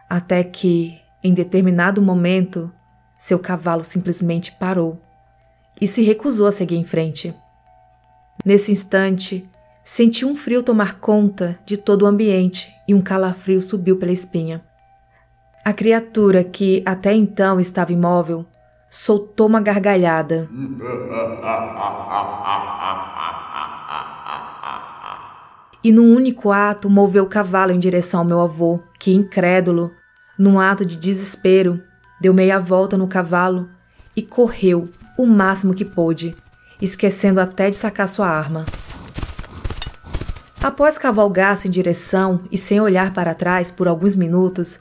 até 0.10 0.43
que, 0.43 0.93
em 1.22 1.34
determinado 1.34 2.01
momento, 2.01 2.72
seu 3.27 3.38
cavalo 3.38 3.84
simplesmente 3.84 4.53
parou 4.53 4.98
e 5.81 5.88
se 5.88 6.03
recusou 6.03 6.48
a 6.48 6.51
seguir 6.51 6.77
em 6.77 6.86
frente. 6.86 7.34
Nesse 8.46 8.72
instante, 8.72 9.46
senti 9.86 10.24
um 10.24 10.38
frio 10.38 10.63
tomar 10.63 11.00
conta 11.00 11.57
de 11.65 11.75
todo 11.75 12.03
o 12.03 12.05
ambiente 12.05 12.72
e 12.88 12.93
um 12.93 13.01
calafrio 13.01 13.62
subiu 13.62 14.00
pela 14.00 14.13
espinha. 14.13 14.62
A 15.65 15.74
criatura 15.74 16.46
que 16.46 16.81
até 16.86 17.13
então 17.13 17.60
estava 17.60 17.91
imóvel 17.91 18.46
soltou 18.89 19.48
uma 19.48 19.62
gargalhada. 19.62 20.48
E 25.84 25.91
num 25.91 26.15
único 26.15 26.51
ato 26.51 26.89
moveu 26.89 27.24
o 27.24 27.29
cavalo 27.29 27.72
em 27.72 27.79
direção 27.79 28.22
ao 28.22 28.25
meu 28.25 28.41
avô, 28.41 28.79
que, 29.00 29.13
incrédulo, 29.13 29.89
num 30.38 30.60
ato 30.60 30.86
de 30.86 30.96
desespero, 30.96 31.79
deu 32.20 32.34
meia 32.34 32.60
volta 32.60 32.98
no 32.98 33.08
cavalo 33.08 33.67
e 34.15 34.22
correu 34.22 34.88
o 35.17 35.25
máximo 35.25 35.74
que 35.74 35.86
pôde, 35.86 36.36
esquecendo 36.82 37.39
até 37.39 37.70
de 37.70 37.75
sacar 37.75 38.10
sua 38.10 38.27
arma. 38.27 38.65
Após 40.63 40.98
cavalgar-se 40.98 41.67
em 41.67 41.72
direção 41.72 42.41
e 42.51 42.58
sem 42.58 42.82
olhar 42.82 43.13
para 43.13 43.36
trás 43.36 43.72
por 43.72 43.88
alguns 43.88 44.15
minutos, 44.15 44.79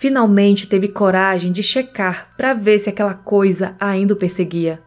finalmente 0.00 0.66
teve 0.66 0.88
coragem 0.88 1.52
de 1.52 1.62
checar 1.62 2.28
para 2.36 2.54
ver 2.54 2.80
se 2.80 2.88
aquela 2.88 3.14
coisa 3.14 3.76
ainda 3.78 4.14
o 4.14 4.16
perseguia, 4.16 4.80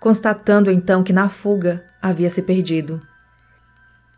constatando 0.00 0.70
então 0.70 1.04
que 1.04 1.12
na 1.12 1.28
fuga 1.28 1.80
havia 2.00 2.30
se 2.30 2.42
perdido. 2.42 2.98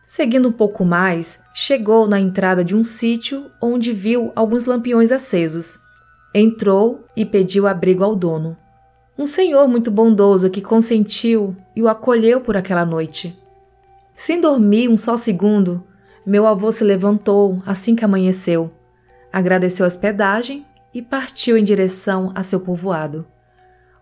Seguindo 0.09 0.49
um 0.49 0.53
pouco 0.53 0.85
mais, 0.85 1.39
chegou 1.53 2.07
na 2.07 2.19
entrada 2.19 2.65
de 2.65 2.75
um 2.75 2.85
sítio 2.85 3.45
onde 3.61 3.93
viu 3.93 4.33
alguns 4.35 4.65
lampiões 4.65 5.11
acesos 5.11 5.83
Entrou 6.37 7.05
e 7.17 7.25
pediu 7.25 7.65
abrigo 7.65 8.03
ao 8.03 8.17
dono. 8.17 8.57
Um 9.17 9.25
senhor 9.25 9.69
muito 9.69 9.89
bondoso 9.89 10.51
que 10.51 10.61
consentiu 10.61 11.55
e 11.77 11.81
o 11.81 11.89
acolheu 11.89 12.41
por 12.41 12.57
aquela 12.57 12.85
noite. 12.85 13.33
Sem 14.17 14.41
dormir 14.41 14.89
um 14.89 14.97
só 14.97 15.17
segundo, 15.17 15.81
meu 16.27 16.45
avô 16.45 16.73
se 16.73 16.83
levantou 16.83 17.63
assim 17.65 17.95
que 17.95 18.05
amanheceu, 18.05 18.69
agradeceu 19.35 19.85
a 19.85 19.89
hospedagem 19.89 20.65
e 20.95 21.03
partiu 21.03 21.59
em 21.59 21.65
direção 21.65 22.31
a 22.37 22.45
seu 22.45 22.61
povoado, 22.61 23.27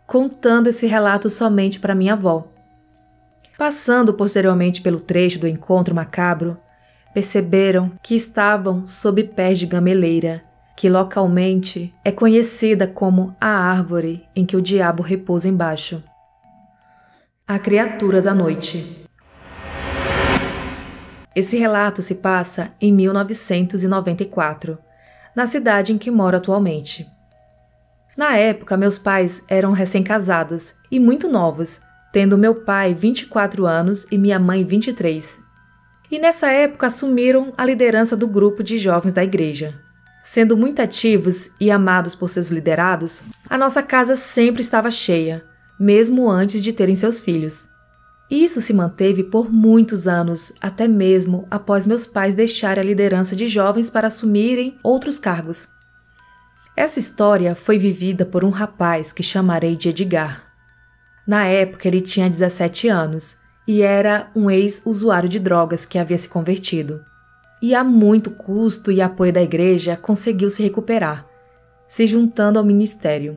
contando 0.06 0.66
esse 0.66 0.86
relato 0.86 1.30
somente 1.30 1.80
para 1.80 1.94
minha 1.94 2.12
avó. 2.12 2.44
Passando 3.56 4.12
posteriormente 4.12 4.82
pelo 4.82 5.00
trecho 5.00 5.38
do 5.38 5.48
encontro 5.48 5.94
macabro, 5.94 6.54
perceberam 7.14 7.90
que 8.04 8.14
estavam 8.14 8.86
sob 8.86 9.24
pés 9.24 9.58
de 9.58 9.64
gameleira 9.64 10.42
que 10.76 10.90
localmente 10.90 11.94
é 12.04 12.12
conhecida 12.12 12.86
como 12.86 13.34
a 13.40 13.46
árvore 13.46 14.22
em 14.36 14.44
que 14.44 14.56
o 14.56 14.60
diabo 14.60 15.02
repousa 15.02 15.48
embaixo. 15.48 16.02
A 17.48 17.58
criatura 17.58 18.20
da 18.20 18.34
noite. 18.34 19.06
Esse 21.34 21.56
relato 21.56 22.02
se 22.02 22.16
passa 22.16 22.70
em 22.80 22.92
1994, 22.92 24.76
na 25.34 25.46
cidade 25.46 25.92
em 25.92 25.98
que 25.98 26.10
moro 26.10 26.36
atualmente. 26.36 27.06
Na 28.16 28.36
época, 28.36 28.76
meus 28.76 28.98
pais 28.98 29.40
eram 29.48 29.72
recém-casados 29.72 30.72
e 30.90 31.00
muito 31.00 31.28
novos, 31.28 31.78
tendo 32.12 32.36
meu 32.36 32.54
pai 32.54 32.92
24 32.92 33.66
anos 33.66 34.04
e 34.10 34.18
minha 34.18 34.38
mãe 34.38 34.62
23. 34.62 35.30
E 36.10 36.18
nessa 36.18 36.48
época 36.50 36.88
assumiram 36.88 37.54
a 37.56 37.64
liderança 37.64 38.14
do 38.14 38.28
grupo 38.28 38.62
de 38.62 38.76
jovens 38.76 39.14
da 39.14 39.24
igreja. 39.24 39.72
Sendo 40.24 40.56
muito 40.56 40.80
ativos 40.80 41.48
e 41.58 41.70
amados 41.70 42.14
por 42.14 42.28
seus 42.28 42.50
liderados, 42.50 43.20
a 43.48 43.56
nossa 43.56 43.82
casa 43.82 44.14
sempre 44.14 44.60
estava 44.60 44.90
cheia, 44.90 45.42
mesmo 45.80 46.30
antes 46.30 46.62
de 46.62 46.72
terem 46.72 46.96
seus 46.96 47.18
filhos. 47.18 47.71
Isso 48.32 48.62
se 48.62 48.72
manteve 48.72 49.24
por 49.24 49.52
muitos 49.52 50.08
anos, 50.08 50.52
até 50.58 50.88
mesmo 50.88 51.46
após 51.50 51.86
meus 51.86 52.06
pais 52.06 52.34
deixarem 52.34 52.82
a 52.82 52.86
liderança 52.86 53.36
de 53.36 53.46
jovens 53.46 53.90
para 53.90 54.08
assumirem 54.08 54.74
outros 54.82 55.18
cargos. 55.18 55.68
Essa 56.74 56.98
história 56.98 57.54
foi 57.54 57.78
vivida 57.78 58.24
por 58.24 58.42
um 58.42 58.48
rapaz 58.48 59.12
que 59.12 59.22
chamarei 59.22 59.76
de 59.76 59.90
Edgar. 59.90 60.42
Na 61.28 61.44
época 61.44 61.86
ele 61.86 62.00
tinha 62.00 62.30
17 62.30 62.88
anos 62.88 63.34
e 63.68 63.82
era 63.82 64.26
um 64.34 64.50
ex-usuário 64.50 65.28
de 65.28 65.38
drogas 65.38 65.84
que 65.84 65.98
havia 65.98 66.16
se 66.16 66.26
convertido 66.26 66.98
e 67.60 67.74
a 67.74 67.84
muito 67.84 68.30
custo 68.30 68.90
e 68.90 69.02
apoio 69.02 69.34
da 69.34 69.42
igreja 69.42 69.94
conseguiu 69.94 70.48
se 70.48 70.62
recuperar, 70.62 71.22
se 71.90 72.06
juntando 72.06 72.58
ao 72.58 72.64
ministério. 72.64 73.36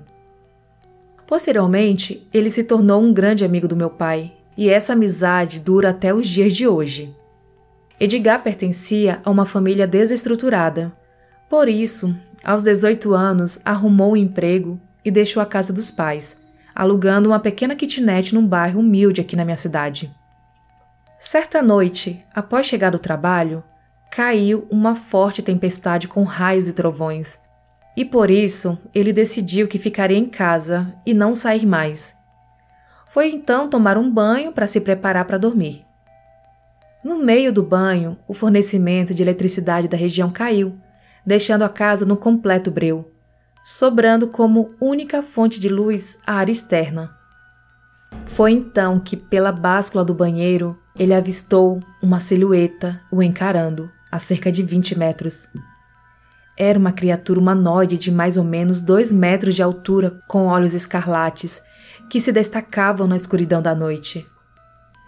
Posteriormente, 1.28 2.25
ele 2.34 2.50
se 2.50 2.64
tornou 2.64 3.02
um 3.02 3.14
grande 3.14 3.44
amigo 3.44 3.68
do 3.68 3.75
meu 3.75 3.90
pai, 3.90 4.32
e 4.58 4.70
essa 4.70 4.94
amizade 4.94 5.60
dura 5.60 5.90
até 5.90 6.14
os 6.14 6.28
dias 6.28 6.54
de 6.54 6.68
hoje. 6.68 7.10
Edgar 8.00 8.44
pertencia 8.44 9.20
a 9.24 9.32
uma 9.32 9.46
família 9.46 9.88
desestruturada. 9.88 10.92
Por 11.50 11.70
isso, 11.70 12.14
aos 12.44 12.64
18 12.64 13.14
anos, 13.14 13.60
arrumou 13.64 14.14
um 14.14 14.18
emprego 14.18 14.80
e 15.04 15.12
deixou 15.12 15.42
a 15.42 15.46
casa 15.46 15.72
dos 15.72 15.92
pais, 15.92 16.36
alugando 16.76 17.30
uma 17.30 17.40
pequena 17.40 17.76
kitnet 17.76 18.34
num 18.34 18.46
bairro 18.46 18.80
humilde 18.80 19.22
aqui 19.22 19.36
na 19.36 19.46
minha 19.46 19.58
cidade. 19.58 20.10
Certa 21.22 21.62
noite, 21.62 22.22
após 22.34 22.66
chegar 22.66 22.92
do 22.92 23.00
trabalho, 23.00 23.64
caiu 24.12 24.68
uma 24.72 24.96
forte 24.96 25.42
tempestade 25.42 26.08
com 26.08 26.24
raios 26.24 26.68
e 26.68 26.74
trovões, 26.74 27.38
e 27.98 28.06
por 28.06 28.30
isso 28.30 28.78
ele 28.94 29.12
decidiu 29.12 29.68
que 29.68 29.80
ficaria 29.80 30.18
em 30.18 30.28
casa 30.28 30.94
e 31.06 31.14
não 31.14 31.34
sair 31.34 31.66
mais. 31.66 32.15
Foi 33.16 33.32
então 33.32 33.70
tomar 33.70 33.98
um 33.98 34.12
banho 34.12 34.52
para 34.52 34.68
se 34.68 34.82
preparar 34.82 35.24
para 35.24 35.38
dormir. 35.38 35.82
No 37.02 37.16
meio 37.16 37.54
do 37.54 37.64
banho, 37.64 38.18
o 38.28 38.34
fornecimento 38.34 39.14
de 39.14 39.22
eletricidade 39.22 39.88
da 39.88 39.96
região 39.96 40.30
caiu, 40.30 40.76
deixando 41.26 41.64
a 41.64 41.70
casa 41.70 42.04
no 42.04 42.18
completo 42.18 42.70
breu, 42.70 43.10
sobrando 43.66 44.28
como 44.28 44.70
única 44.82 45.24
fonte 45.24 45.62
de 45.62 45.70
luz 45.70 46.18
a 46.28 46.34
área 46.34 46.52
externa. 46.52 47.10
Foi 48.36 48.52
então 48.52 49.00
que, 49.00 49.16
pela 49.16 49.54
báscula 49.54 50.04
do 50.04 50.14
banheiro, 50.14 50.76
ele 51.00 51.14
avistou 51.14 51.80
uma 52.04 52.20
silhueta 52.20 53.00
o 53.10 53.24
encarando 53.24 53.90
a 54.12 54.20
cerca 54.20 54.52
de 54.52 54.62
20 54.62 55.00
metros. 55.00 55.36
Era 56.58 56.78
uma 56.78 56.92
criatura 56.92 57.40
humanoide 57.40 57.98
de 57.98 58.12
mais 58.12 58.36
ou 58.36 58.44
menos 58.44 58.82
dois 58.82 59.10
metros 59.10 59.56
de 59.56 59.64
altura, 59.64 60.12
com 60.28 60.48
olhos 60.48 60.74
escarlates, 60.74 61.64
que 62.10 62.20
se 62.20 62.32
destacavam 62.32 63.08
na 63.08 63.16
escuridão 63.16 63.62
da 63.62 63.76
noite. 63.76 64.26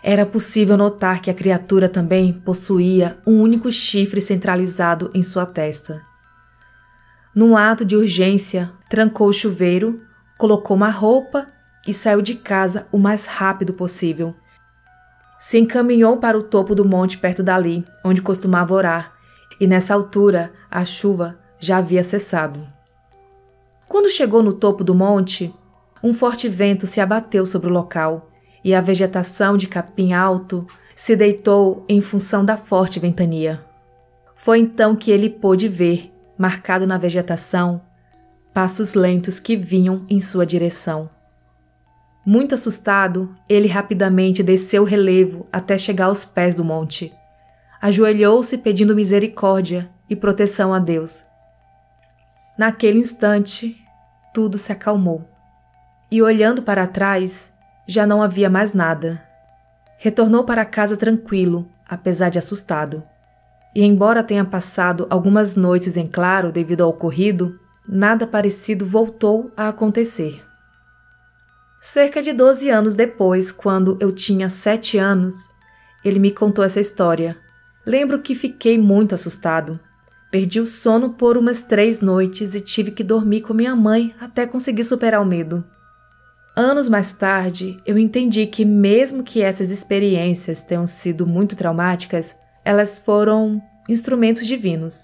Era 0.04 0.26
possível 0.26 0.78
notar 0.78 1.22
que 1.22 1.30
a 1.30 1.34
criatura 1.34 1.90
também 1.90 2.34
possuía 2.34 3.18
um 3.26 3.42
único 3.42 3.72
chifre 3.72 4.22
centralizado 4.22 5.10
em 5.14 5.24
sua 5.24 5.46
testa. 5.46 6.00
Num 7.36 7.56
ato 7.56 7.84
de 7.84 7.96
urgência, 7.96 8.70
trancou 8.90 9.30
o 9.30 9.34
chuveiro, 9.34 9.98
colocou 10.38 10.76
uma 10.76 10.90
roupa 10.90 11.46
e 11.88 11.94
saiu 11.94 12.22
de 12.22 12.36
casa 12.36 12.88
o 12.92 12.98
mais 12.98 13.26
rápido 13.26 13.74
possível. 13.74 14.34
Se 15.40 15.58
encaminhou 15.58 16.18
para 16.18 16.38
o 16.38 16.44
topo 16.44 16.74
do 16.74 16.84
monte 16.84 17.18
perto 17.18 17.44
dali, 17.44 17.84
onde 18.04 18.22
costumava 18.22 18.74
orar, 18.74 19.12
e 19.60 19.68
nessa 19.68 19.94
altura 19.94 20.52
a 20.70 20.84
chuva 20.84 21.36
já 21.60 21.78
havia 21.78 22.04
cessado. 22.04 22.60
Quando 23.88 24.10
chegou 24.10 24.44
no 24.44 24.54
topo 24.54 24.84
do 24.84 24.94
monte, 24.94 25.54
um 26.04 26.14
forte 26.14 26.48
vento 26.48 26.88
se 26.88 27.00
abateu 27.00 27.46
sobre 27.46 27.68
o 27.68 27.74
local 27.74 28.28
e 28.64 28.74
a 28.74 28.82
vegetação 28.82 29.58
de 29.58 29.68
capim 29.68 30.14
alto 30.14 30.68
se 30.96 31.16
deitou 31.16 31.86
em 31.88 32.02
função 32.02 32.44
da 32.44 32.58
forte 32.58 33.00
ventania. 33.00 33.60
Foi 34.44 34.60
então 34.60 34.96
que 34.96 35.12
ele 35.12 35.30
pôde 35.30 35.68
ver, 35.68 36.10
marcado 36.38 36.88
na 36.88 36.98
vegetação, 36.98 37.82
passos 38.54 38.94
lentos 38.94 39.40
que 39.40 39.56
vinham 39.56 40.06
em 40.10 40.20
sua 40.20 40.46
direção. 40.46 41.10
Muito 42.26 42.56
assustado, 42.56 43.34
ele 43.48 43.68
rapidamente 43.68 44.44
desceu 44.44 44.84
o 44.84 44.86
relevo 44.86 45.48
até 45.52 45.78
chegar 45.78 46.08
aos 46.08 46.26
pés 46.26 46.56
do 46.56 46.64
monte. 46.64 47.12
Ajoelhou-se 47.82 48.58
pedindo 48.58 48.96
misericórdia 48.96 49.88
e 50.10 50.16
proteção 50.16 50.74
a 50.74 50.80
Deus. 50.80 51.22
Naquele 52.58 53.00
instante, 53.00 53.78
tudo 54.34 54.58
se 54.58 54.72
acalmou. 54.72 55.37
E 56.10 56.22
olhando 56.22 56.62
para 56.62 56.88
trás, 56.88 57.52
já 57.88 58.08
não 58.08 58.24
havia 58.24 58.50
mais 58.50 58.74
nada. 58.74 59.22
Retornou 60.00 60.46
para 60.46 60.64
casa 60.64 60.96
tranquilo, 60.96 61.68
apesar 61.88 62.30
de 62.30 62.40
assustado. 62.40 63.04
E 63.76 63.84
embora 63.84 64.24
tenha 64.24 64.46
passado 64.46 65.06
algumas 65.10 65.56
noites 65.56 65.98
em 65.98 66.08
claro 66.08 66.52
devido 66.52 66.82
ao 66.82 66.90
ocorrido, 66.90 67.52
nada 67.88 68.26
parecido 68.26 68.86
voltou 68.86 69.52
a 69.58 69.68
acontecer. 69.68 70.42
Cerca 71.84 72.22
de 72.22 72.32
12 72.32 72.70
anos 72.70 72.96
depois, 72.96 73.52
quando 73.52 73.98
eu 74.00 74.14
tinha 74.14 74.50
7 74.50 74.98
anos, 74.98 75.34
ele 76.06 76.20
me 76.20 76.32
contou 76.32 76.64
essa 76.64 76.80
história. 76.80 77.36
Lembro 77.86 78.22
que 78.22 78.36
fiquei 78.36 78.78
muito 78.78 79.14
assustado. 79.14 79.80
Perdi 80.32 80.60
o 80.60 80.68
sono 80.68 81.14
por 81.14 81.38
umas 81.38 81.64
três 81.64 82.02
noites 82.02 82.54
e 82.54 82.62
tive 82.62 82.92
que 82.92 83.04
dormir 83.04 83.42
com 83.42 83.54
minha 83.54 83.76
mãe 83.76 84.14
até 84.20 84.46
conseguir 84.46 84.84
superar 84.84 85.22
o 85.22 85.26
medo. 85.26 85.64
Anos 86.60 86.90
mais 86.90 87.14
tarde, 87.14 87.80
eu 87.86 88.00
entendi 88.00 88.48
que, 88.48 88.66
mesmo 88.66 89.24
que 89.24 89.44
essas 89.44 89.70
experiências 89.70 90.60
tenham 90.60 90.88
sido 90.88 91.28
muito 91.28 91.56
traumáticas, 91.56 92.34
elas 92.66 92.98
foram 92.98 93.62
instrumentos 93.88 94.48
divinos. 94.48 94.96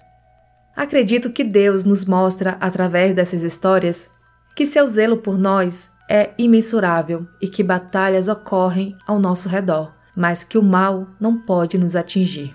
Acredito 0.76 1.30
que 1.30 1.44
Deus 1.44 1.84
nos 1.84 2.04
mostra, 2.04 2.56
através 2.60 3.14
dessas 3.14 3.44
histórias, 3.44 4.08
que 4.56 4.66
seu 4.66 4.88
zelo 4.88 5.18
por 5.18 5.38
nós 5.38 5.86
é 6.10 6.32
imensurável 6.36 7.24
e 7.40 7.46
que 7.46 7.62
batalhas 7.62 8.26
ocorrem 8.26 8.92
ao 9.06 9.20
nosso 9.20 9.48
redor, 9.48 9.92
mas 10.16 10.42
que 10.42 10.58
o 10.58 10.62
mal 10.62 11.06
não 11.20 11.38
pode 11.38 11.78
nos 11.78 11.94
atingir. 11.94 12.52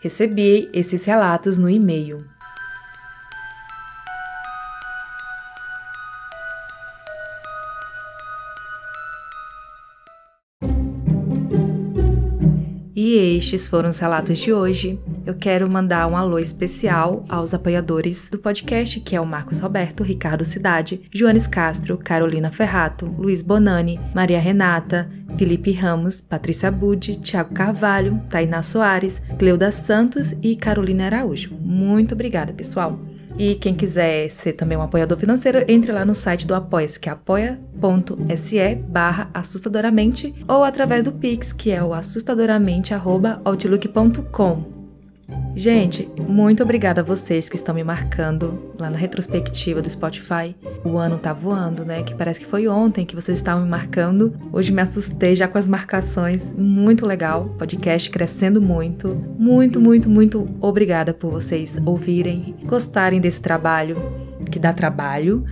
Recebi 0.00 0.66
esses 0.72 1.04
relatos 1.04 1.58
no 1.58 1.68
e-mail. 1.68 2.24
Estes 13.40 13.66
foram 13.66 13.88
os 13.88 13.98
relatos 13.98 14.38
de 14.38 14.52
hoje. 14.52 15.00
Eu 15.24 15.34
quero 15.34 15.68
mandar 15.68 16.06
um 16.06 16.14
alô 16.14 16.38
especial 16.38 17.24
aos 17.26 17.54
apoiadores 17.54 18.28
do 18.28 18.38
podcast, 18.38 19.00
que 19.00 19.16
é 19.16 19.20
o 19.20 19.24
Marcos 19.24 19.58
Roberto, 19.58 20.02
Ricardo 20.02 20.44
Cidade, 20.44 21.08
Joanes 21.10 21.46
Castro, 21.46 21.96
Carolina 21.96 22.50
Ferrato, 22.50 23.06
Luiz 23.18 23.40
Bonani, 23.40 23.98
Maria 24.14 24.38
Renata, 24.38 25.10
Felipe 25.38 25.72
Ramos, 25.72 26.20
Patrícia 26.20 26.70
Budi, 26.70 27.16
Tiago 27.16 27.54
Carvalho, 27.54 28.20
Tainá 28.28 28.62
Soares, 28.62 29.22
Cleuda 29.38 29.72
Santos 29.72 30.34
e 30.42 30.54
Carolina 30.54 31.06
Araújo. 31.06 31.54
Muito 31.54 32.12
obrigada, 32.12 32.52
pessoal! 32.52 33.09
E 33.40 33.54
quem 33.54 33.74
quiser 33.74 34.28
ser 34.28 34.52
também 34.52 34.76
um 34.76 34.82
apoiador 34.82 35.16
financeiro, 35.16 35.64
entre 35.66 35.90
lá 35.90 36.04
no 36.04 36.14
site 36.14 36.46
do 36.46 36.54
Apoia-se, 36.54 37.00
que 37.00 37.08
é 37.08 37.12
apoia.se 37.12 38.74
barra 38.86 39.30
assustadoramente, 39.32 40.34
ou 40.46 40.62
através 40.62 41.04
do 41.04 41.12
Pix, 41.12 41.50
que 41.50 41.70
é 41.70 41.82
o 41.82 41.94
assustadoramente.outlook.com. 41.94 44.79
Gente, 45.54 46.08
muito 46.28 46.62
obrigada 46.62 47.00
a 47.00 47.04
vocês 47.04 47.48
que 47.48 47.56
estão 47.56 47.74
me 47.74 47.82
marcando 47.82 48.72
lá 48.78 48.88
na 48.88 48.96
retrospectiva 48.96 49.82
do 49.82 49.90
Spotify. 49.90 50.56
O 50.84 50.96
ano 50.96 51.18
tá 51.18 51.32
voando, 51.32 51.84
né? 51.84 52.02
Que 52.02 52.14
parece 52.14 52.40
que 52.40 52.46
foi 52.46 52.68
ontem 52.68 53.04
que 53.04 53.14
vocês 53.14 53.36
estavam 53.36 53.64
me 53.64 53.68
marcando. 53.68 54.34
Hoje 54.52 54.72
me 54.72 54.80
assustei 54.80 55.34
já 55.34 55.48
com 55.48 55.58
as 55.58 55.66
marcações. 55.66 56.50
Muito 56.56 57.04
legal. 57.04 57.46
Podcast 57.58 58.08
crescendo 58.10 58.62
muito. 58.62 59.08
Muito, 59.38 59.80
muito, 59.80 60.08
muito 60.08 60.48
obrigada 60.60 61.12
por 61.12 61.30
vocês 61.30 61.76
ouvirem, 61.84 62.54
gostarem 62.64 63.20
desse 63.20 63.42
trabalho, 63.42 63.96
que 64.50 64.58
dá 64.58 64.72
trabalho. 64.72 65.44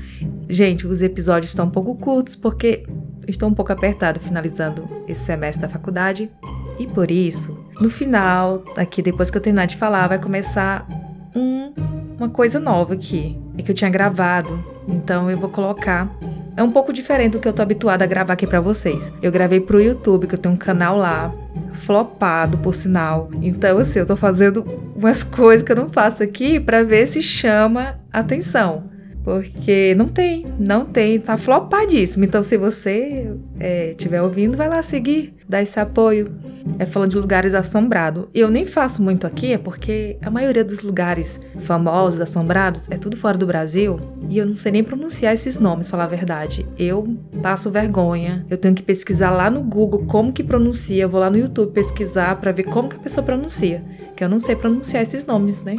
Gente, 0.48 0.86
os 0.86 1.02
episódios 1.02 1.50
estão 1.50 1.66
um 1.66 1.70
pouco 1.70 1.94
curtos 1.96 2.34
porque 2.34 2.86
estou 3.26 3.48
um 3.48 3.54
pouco 3.54 3.72
apertado 3.72 4.20
finalizando 4.20 4.88
esse 5.06 5.24
semestre 5.24 5.62
da 5.62 5.68
faculdade. 5.68 6.30
E 6.78 6.86
por 6.86 7.10
isso, 7.10 7.58
no 7.80 7.90
final, 7.90 8.62
aqui 8.76 9.02
depois 9.02 9.30
que 9.30 9.36
eu 9.36 9.40
terminar 9.40 9.66
de 9.66 9.76
falar, 9.76 10.06
vai 10.08 10.18
começar 10.18 10.86
um, 11.34 11.72
uma 12.16 12.28
coisa 12.28 12.58
nova 12.60 12.94
aqui. 12.94 13.38
É 13.56 13.62
que 13.62 13.70
eu 13.70 13.74
tinha 13.74 13.90
gravado. 13.90 14.62
Então 14.86 15.30
eu 15.30 15.36
vou 15.36 15.48
colocar. 15.48 16.08
É 16.56 16.62
um 16.62 16.70
pouco 16.70 16.92
diferente 16.92 17.32
do 17.32 17.38
que 17.38 17.46
eu 17.46 17.52
tô 17.52 17.62
habituada 17.62 18.04
a 18.04 18.06
gravar 18.06 18.32
aqui 18.32 18.46
para 18.46 18.60
vocês. 18.60 19.12
Eu 19.22 19.30
gravei 19.30 19.60
pro 19.60 19.80
YouTube, 19.80 20.26
que 20.26 20.34
eu 20.34 20.38
tenho 20.38 20.54
um 20.54 20.58
canal 20.58 20.96
lá, 20.96 21.32
flopado, 21.82 22.58
por 22.58 22.74
sinal. 22.74 23.30
Então, 23.40 23.78
assim, 23.78 24.00
eu 24.00 24.06
tô 24.06 24.16
fazendo 24.16 24.64
umas 24.96 25.22
coisas 25.22 25.64
que 25.64 25.70
eu 25.70 25.76
não 25.76 25.88
faço 25.88 26.22
aqui 26.22 26.58
para 26.58 26.82
ver 26.82 27.06
se 27.06 27.22
chama 27.22 27.96
atenção. 28.12 28.87
Porque 29.28 29.94
não 29.94 30.08
tem, 30.08 30.46
não 30.58 30.86
tem, 30.86 31.20
tá 31.20 31.36
flopadíssimo. 31.36 32.24
Então, 32.24 32.42
se 32.42 32.56
você 32.56 33.30
estiver 33.90 34.16
é, 34.16 34.22
ouvindo, 34.22 34.56
vai 34.56 34.70
lá 34.70 34.82
seguir, 34.82 35.34
dar 35.46 35.60
esse 35.60 35.78
apoio. 35.78 36.32
É 36.78 36.86
falando 36.86 37.10
de 37.10 37.18
lugares 37.18 37.52
assombrados. 37.52 38.24
Eu 38.34 38.50
nem 38.50 38.64
faço 38.64 39.02
muito 39.02 39.26
aqui, 39.26 39.52
é 39.52 39.58
porque 39.58 40.16
a 40.22 40.30
maioria 40.30 40.64
dos 40.64 40.80
lugares 40.80 41.38
famosos, 41.60 42.22
assombrados, 42.22 42.90
é 42.90 42.96
tudo 42.96 43.18
fora 43.18 43.36
do 43.36 43.46
Brasil. 43.46 44.00
E 44.30 44.38
eu 44.38 44.46
não 44.46 44.56
sei 44.56 44.72
nem 44.72 44.82
pronunciar 44.82 45.34
esses 45.34 45.58
nomes, 45.58 45.90
falar 45.90 46.04
a 46.04 46.08
verdade. 46.08 46.66
Eu 46.78 47.06
passo 47.42 47.70
vergonha. 47.70 48.46
Eu 48.48 48.56
tenho 48.56 48.74
que 48.74 48.82
pesquisar 48.82 49.30
lá 49.30 49.50
no 49.50 49.60
Google 49.60 50.06
como 50.06 50.32
que 50.32 50.42
pronuncia. 50.42 51.02
Eu 51.02 51.08
vou 51.10 51.20
lá 51.20 51.28
no 51.28 51.36
YouTube 51.36 51.72
pesquisar 51.72 52.34
para 52.36 52.50
ver 52.50 52.62
como 52.62 52.88
que 52.88 52.96
a 52.96 53.00
pessoa 53.00 53.22
pronuncia. 53.22 53.84
Que 54.16 54.24
eu 54.24 54.28
não 54.28 54.40
sei 54.40 54.56
pronunciar 54.56 55.02
esses 55.02 55.26
nomes, 55.26 55.62
né? 55.64 55.76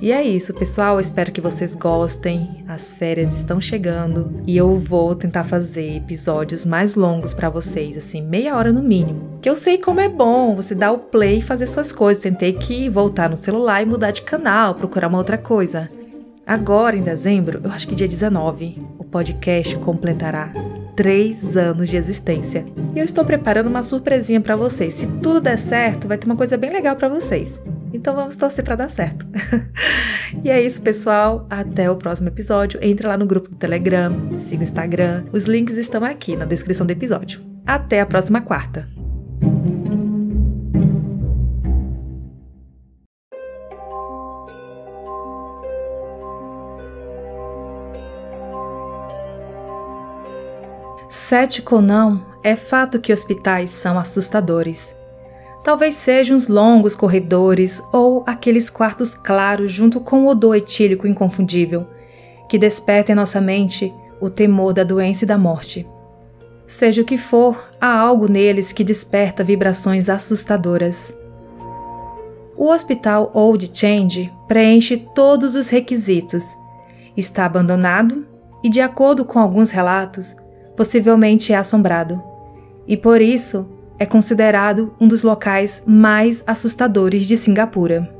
E 0.00 0.10
é 0.10 0.20
isso, 0.22 0.52
pessoal. 0.52 0.98
Espero 0.98 1.30
que 1.30 1.40
vocês 1.40 1.76
gostem. 1.76 2.64
As 2.66 2.92
férias 2.92 3.36
estão 3.36 3.60
chegando 3.60 4.42
e 4.46 4.56
eu 4.56 4.76
vou 4.76 5.14
tentar 5.14 5.44
fazer 5.44 5.96
episódios 5.96 6.66
mais 6.66 6.96
longos 6.96 7.32
para 7.32 7.48
vocês, 7.48 7.96
assim, 7.96 8.20
meia 8.20 8.56
hora 8.56 8.72
no 8.72 8.82
mínimo. 8.82 9.38
Que 9.40 9.48
eu 9.48 9.54
sei 9.54 9.78
como 9.78 10.00
é 10.00 10.08
bom 10.08 10.56
você 10.56 10.74
dar 10.74 10.90
o 10.90 10.98
play 10.98 11.38
e 11.38 11.42
fazer 11.42 11.68
suas 11.68 11.92
coisas 11.92 12.22
sem 12.22 12.34
ter 12.34 12.54
que 12.54 12.88
voltar 12.88 13.30
no 13.30 13.36
celular 13.36 13.80
e 13.80 13.86
mudar 13.86 14.10
de 14.10 14.22
canal, 14.22 14.74
procurar 14.74 15.06
uma 15.06 15.18
outra 15.18 15.38
coisa. 15.38 15.88
Agora, 16.44 16.96
em 16.96 17.02
dezembro, 17.02 17.60
eu 17.62 17.70
acho 17.70 17.86
que 17.86 17.94
dia 17.94 18.08
19, 18.08 18.82
o 18.98 19.04
podcast 19.04 19.76
completará 19.76 20.52
três 20.96 21.56
anos 21.56 21.88
de 21.88 21.96
existência. 21.96 22.66
E 22.94 22.98
eu 22.98 23.04
estou 23.04 23.24
preparando 23.24 23.68
uma 23.68 23.84
surpresinha 23.84 24.40
para 24.40 24.56
vocês. 24.56 24.94
Se 24.94 25.06
tudo 25.06 25.40
der 25.40 25.58
certo, 25.58 26.08
vai 26.08 26.18
ter 26.18 26.26
uma 26.26 26.36
coisa 26.36 26.56
bem 26.56 26.72
legal 26.72 26.96
para 26.96 27.08
vocês. 27.08 27.60
Então 27.92 28.14
vamos 28.14 28.36
torcer 28.36 28.64
para 28.64 28.76
dar 28.76 28.90
certo. 28.90 29.26
e 30.42 30.50
é 30.50 30.60
isso, 30.60 30.80
pessoal. 30.80 31.46
Até 31.50 31.90
o 31.90 31.96
próximo 31.96 32.28
episódio. 32.28 32.78
Entre 32.82 33.06
lá 33.06 33.16
no 33.16 33.26
grupo 33.26 33.50
do 33.50 33.56
Telegram, 33.56 34.38
siga 34.38 34.60
o 34.60 34.64
Instagram. 34.64 35.24
Os 35.32 35.44
links 35.44 35.76
estão 35.76 36.04
aqui 36.04 36.36
na 36.36 36.44
descrição 36.44 36.86
do 36.86 36.90
episódio. 36.90 37.40
Até 37.66 38.00
a 38.00 38.06
próxima 38.06 38.40
quarta. 38.40 38.88
Cético 51.08 51.76
ou 51.76 51.82
não, 51.82 52.26
é 52.42 52.56
fato 52.56 52.98
que 52.98 53.12
hospitais 53.12 53.70
são 53.70 53.98
assustadores. 53.98 54.94
Talvez 55.64 55.94
sejam 55.94 56.36
os 56.36 56.48
longos 56.48 56.96
corredores 56.96 57.80
ou 57.92 58.24
aqueles 58.26 58.68
quartos 58.68 59.14
claros 59.14 59.72
junto 59.72 60.00
com 60.00 60.24
o 60.24 60.28
odor 60.28 60.56
etílico 60.56 61.06
inconfundível, 61.06 61.86
que 62.48 62.58
desperta 62.58 63.12
em 63.12 63.14
nossa 63.14 63.40
mente 63.40 63.92
o 64.20 64.28
temor 64.28 64.72
da 64.72 64.82
doença 64.82 65.24
e 65.24 65.26
da 65.26 65.38
morte. 65.38 65.86
Seja 66.66 67.02
o 67.02 67.04
que 67.04 67.16
for, 67.16 67.72
há 67.80 67.96
algo 67.96 68.28
neles 68.28 68.72
que 68.72 68.82
desperta 68.82 69.44
vibrações 69.44 70.08
assustadoras. 70.08 71.14
O 72.56 72.68
Hospital 72.68 73.30
Old 73.32 73.70
Change 73.72 74.32
preenche 74.48 74.96
todos 75.14 75.54
os 75.54 75.68
requisitos. 75.68 76.44
Está 77.16 77.44
abandonado 77.44 78.26
e, 78.64 78.68
de 78.68 78.80
acordo 78.80 79.24
com 79.24 79.38
alguns 79.38 79.70
relatos, 79.70 80.34
possivelmente 80.76 81.52
é 81.52 81.56
assombrado, 81.56 82.22
e 82.86 82.96
por 82.96 83.20
isso 83.20 83.66
é 84.02 84.06
considerado 84.06 84.92
um 85.00 85.06
dos 85.06 85.22
locais 85.22 85.80
mais 85.86 86.42
assustadores 86.44 87.24
de 87.24 87.36
Singapura. 87.36 88.12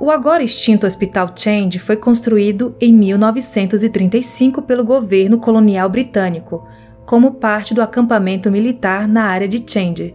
O 0.00 0.10
agora 0.10 0.42
extinto 0.42 0.86
Hospital 0.86 1.30
Change 1.36 1.78
foi 1.78 1.94
construído 1.94 2.74
em 2.80 2.90
1935 2.90 4.62
pelo 4.62 4.82
governo 4.82 5.38
colonial 5.38 5.90
britânico, 5.90 6.66
como 7.04 7.34
parte 7.34 7.74
do 7.74 7.82
acampamento 7.82 8.50
militar 8.50 9.06
na 9.06 9.24
área 9.24 9.46
de 9.46 9.62
Change. 9.62 10.14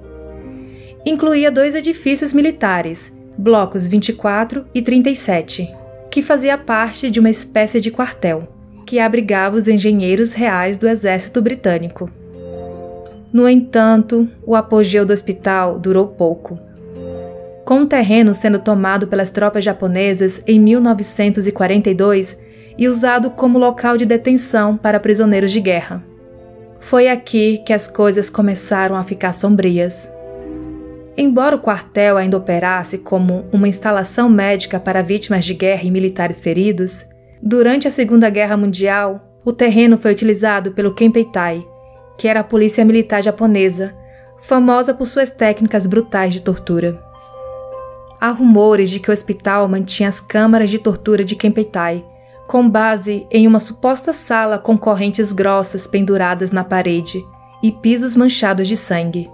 Incluía 1.05 1.51
dois 1.51 1.75
edifícios 1.75 2.33
militares, 2.33 3.13
blocos 3.37 3.85
24 3.85 4.65
e 4.73 4.81
37, 4.81 5.69
que 6.09 6.23
fazia 6.23 6.57
parte 6.57 7.11
de 7.11 7.19
uma 7.19 7.29
espécie 7.29 7.79
de 7.79 7.91
quartel 7.91 8.47
que 8.87 8.97
abrigava 8.97 9.55
os 9.55 9.67
engenheiros 9.67 10.33
reais 10.33 10.79
do 10.79 10.87
exército 10.87 11.43
britânico. 11.43 12.09
No 13.31 13.47
entanto, 13.47 14.27
o 14.45 14.55
apogeu 14.55 15.05
do 15.05 15.13
hospital 15.13 15.77
durou 15.79 16.07
pouco. 16.07 16.59
Com 17.65 17.81
o 17.81 17.85
terreno 17.85 18.33
sendo 18.33 18.59
tomado 18.59 19.07
pelas 19.07 19.29
tropas 19.29 19.63
japonesas 19.63 20.41
em 20.47 20.59
1942 20.59 22.39
e 22.77 22.87
usado 22.87 23.31
como 23.31 23.59
local 23.59 23.97
de 23.97 24.05
detenção 24.05 24.77
para 24.77 24.99
prisioneiros 24.99 25.51
de 25.51 25.59
guerra. 25.59 26.03
Foi 26.79 27.09
aqui 27.09 27.57
que 27.65 27.73
as 27.73 27.87
coisas 27.87 28.29
começaram 28.29 28.95
a 28.95 29.03
ficar 29.03 29.33
sombrias. 29.33 30.09
Embora 31.17 31.55
o 31.55 31.59
quartel 31.59 32.15
ainda 32.15 32.37
operasse 32.37 32.99
como 32.99 33.45
uma 33.51 33.67
instalação 33.67 34.29
médica 34.29 34.79
para 34.79 35.01
vítimas 35.01 35.43
de 35.43 35.53
guerra 35.53 35.83
e 35.83 35.91
militares 35.91 36.39
feridos, 36.39 37.05
Durante 37.41 37.87
a 37.87 37.91
Segunda 37.91 38.29
Guerra 38.29 38.57
Mundial, 38.57 39.39
o 39.45 39.53
terreno 39.53 39.97
foi 39.97 40.11
utilizado 40.11 40.71
pelo 40.71 40.95
Kempeitai, 40.95 41.65
que 42.17 42.27
era 42.27 42.39
a 42.39 42.43
polícia 42.43 42.83
militar 42.83 43.21
japonesa, 43.21 43.93
famosa 44.39 44.93
por 44.93 45.05
suas 45.05 45.29
técnicas 45.29 45.85
brutais 45.85 46.33
de 46.33 46.41
tortura. 46.41 47.01
Há 48.19 48.31
rumores 48.31 48.89
de 48.89 48.99
que 48.99 49.09
o 49.09 49.13
hospital 49.13 49.67
mantinha 49.67 50.09
as 50.09 50.19
câmaras 50.19 50.69
de 50.69 50.79
tortura 50.79 51.23
de 51.23 51.35
Kempeitai, 51.35 52.03
com 52.47 52.67
base 52.67 53.27
em 53.29 53.45
uma 53.45 53.59
suposta 53.59 54.13
sala 54.13 54.57
com 54.57 54.77
correntes 54.77 55.33
grossas 55.33 55.85
penduradas 55.85 56.51
na 56.51 56.63
parede 56.63 57.23
e 57.61 57.71
pisos 57.71 58.15
manchados 58.15 58.67
de 58.67 58.77
sangue. 58.77 59.29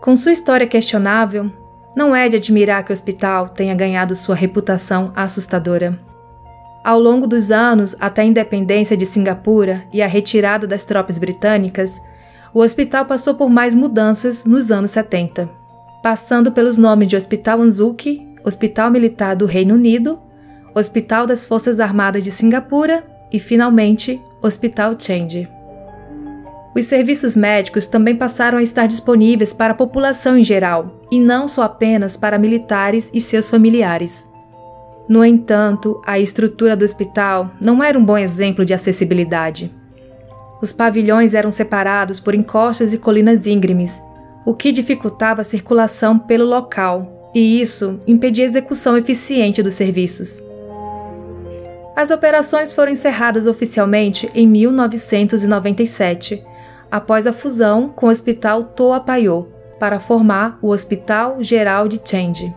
Com 0.00 0.14
sua 0.14 0.32
história 0.32 0.66
questionável, 0.66 1.50
não 1.96 2.14
é 2.14 2.28
de 2.28 2.36
admirar 2.36 2.84
que 2.84 2.92
o 2.92 2.94
hospital 2.94 3.48
tenha 3.48 3.74
ganhado 3.74 4.14
sua 4.14 4.34
reputação 4.34 5.12
assustadora. 5.16 5.98
Ao 6.86 7.00
longo 7.00 7.26
dos 7.26 7.50
anos, 7.50 7.96
até 7.98 8.22
a 8.22 8.24
independência 8.24 8.96
de 8.96 9.04
Singapura 9.04 9.82
e 9.92 10.00
a 10.00 10.06
retirada 10.06 10.68
das 10.68 10.84
tropas 10.84 11.18
britânicas, 11.18 12.00
o 12.54 12.60
hospital 12.60 13.04
passou 13.06 13.34
por 13.34 13.50
mais 13.50 13.74
mudanças 13.74 14.44
nos 14.44 14.70
anos 14.70 14.92
70, 14.92 15.50
passando 16.00 16.52
pelos 16.52 16.78
nomes 16.78 17.08
de 17.08 17.16
Hospital 17.16 17.60
Anzuki, 17.60 18.24
Hospital 18.44 18.88
Militar 18.92 19.34
do 19.34 19.46
Reino 19.46 19.74
Unido, 19.74 20.20
Hospital 20.76 21.26
das 21.26 21.44
Forças 21.44 21.80
Armadas 21.80 22.22
de 22.22 22.30
Singapura 22.30 23.02
e, 23.32 23.40
finalmente, 23.40 24.22
Hospital 24.40 24.94
Change. 24.96 25.48
Os 26.72 26.84
serviços 26.84 27.36
médicos 27.36 27.88
também 27.88 28.14
passaram 28.14 28.58
a 28.58 28.62
estar 28.62 28.86
disponíveis 28.86 29.52
para 29.52 29.72
a 29.72 29.76
população 29.76 30.38
em 30.38 30.44
geral, 30.44 31.00
e 31.10 31.18
não 31.18 31.48
só 31.48 31.62
apenas 31.62 32.16
para 32.16 32.38
militares 32.38 33.10
e 33.12 33.20
seus 33.20 33.50
familiares. 33.50 34.24
No 35.08 35.24
entanto, 35.24 36.00
a 36.04 36.18
estrutura 36.18 36.76
do 36.76 36.84
hospital 36.84 37.50
não 37.60 37.82
era 37.82 37.98
um 37.98 38.04
bom 38.04 38.18
exemplo 38.18 38.64
de 38.64 38.74
acessibilidade. 38.74 39.72
Os 40.60 40.72
pavilhões 40.72 41.32
eram 41.34 41.50
separados 41.50 42.18
por 42.18 42.34
encostas 42.34 42.92
e 42.92 42.98
colinas 42.98 43.46
íngremes, 43.46 44.02
o 44.44 44.54
que 44.54 44.72
dificultava 44.72 45.42
a 45.42 45.44
circulação 45.44 46.18
pelo 46.18 46.44
local, 46.44 47.30
e 47.34 47.60
isso 47.60 48.00
impedia 48.06 48.44
a 48.44 48.48
execução 48.48 48.96
eficiente 48.96 49.62
dos 49.62 49.74
serviços. 49.74 50.42
As 51.94 52.10
operações 52.10 52.72
foram 52.72 52.92
encerradas 52.92 53.46
oficialmente 53.46 54.28
em 54.34 54.46
1997, 54.46 56.42
após 56.90 57.26
a 57.26 57.32
fusão 57.32 57.88
com 57.88 58.06
o 58.06 58.10
Hospital 58.10 58.64
Toa 58.64 59.00
Payoh, 59.00 59.48
para 59.78 60.00
formar 60.00 60.58
o 60.60 60.68
Hospital 60.68 61.42
Geral 61.42 61.86
de 61.86 62.00
Changi. 62.04 62.54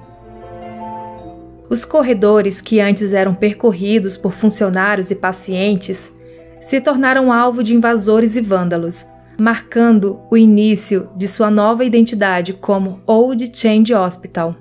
Os 1.70 1.86
corredores 1.86 2.62
que 2.62 2.80
antes 2.80 3.14
eram 3.14 3.36
percorridos 3.36 4.18
por 4.18 4.34
funcionários 4.34 5.12
e 5.12 5.16
pacientes 5.16 6.12
se 6.60 6.82
tornaram 6.82 7.32
alvo 7.32 7.64
de 7.64 7.76
invasores 7.76 8.36
e 8.36 8.42
vândalos, 8.42 9.06
marcando 9.40 10.20
o 10.32 10.36
início 10.36 11.10
de 11.16 11.28
sua 11.28 11.52
nova 11.52 11.86
identidade 11.86 12.54
como 12.54 13.02
Old 13.06 13.52
Change 13.54 13.94
Hospital. 13.94 14.56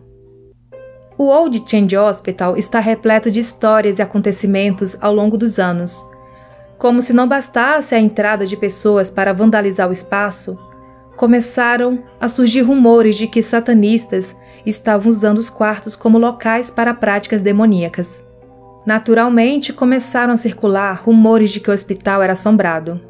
O 1.16 1.24
Old 1.24 1.64
Change 1.66 1.96
Hospital 1.96 2.56
está 2.58 2.78
repleto 2.78 3.30
de 3.30 3.40
histórias 3.40 3.98
e 3.98 4.02
acontecimentos 4.02 4.94
ao 5.00 5.14
longo 5.14 5.38
dos 5.38 5.58
anos. 5.58 6.04
Como 6.76 7.00
se 7.00 7.12
não 7.14 7.26
bastasse 7.26 7.94
a 7.94 7.98
entrada 7.98 8.46
de 8.46 8.56
pessoas 8.56 9.10
para 9.10 9.32
vandalizar 9.32 9.88
o 9.88 9.92
espaço, 9.92 10.56
começaram 11.16 12.04
a 12.20 12.28
surgir 12.28 12.60
rumores 12.60 13.16
de 13.16 13.26
que 13.26 13.42
satanistas 13.42 14.36
estavam 14.68 15.08
usando 15.08 15.38
os 15.38 15.48
quartos 15.48 15.96
como 15.96 16.18
locais 16.18 16.70
para 16.70 16.94
práticas 16.94 17.42
demoníacas. 17.42 18.22
Naturalmente, 18.84 19.72
começaram 19.72 20.32
a 20.32 20.36
circular 20.36 21.02
rumores 21.04 21.50
de 21.50 21.60
que 21.60 21.70
o 21.70 21.72
hospital 21.72 22.22
era 22.22 22.32
assombrado. 22.34 23.00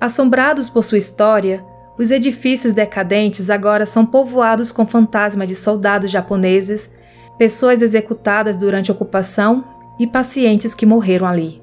Assombrados 0.00 0.68
por 0.68 0.82
sua 0.82 0.98
história, 0.98 1.64
os 1.98 2.10
edifícios 2.10 2.72
decadentes 2.72 3.50
agora 3.50 3.86
são 3.86 4.04
povoados 4.04 4.72
com 4.72 4.86
fantasmas 4.86 5.48
de 5.48 5.54
soldados 5.54 6.10
japoneses, 6.10 6.90
pessoas 7.38 7.82
executadas 7.82 8.56
durante 8.56 8.90
a 8.90 8.94
ocupação 8.94 9.64
e 9.98 10.06
pacientes 10.06 10.74
que 10.74 10.86
morreram 10.86 11.26
ali. 11.26 11.62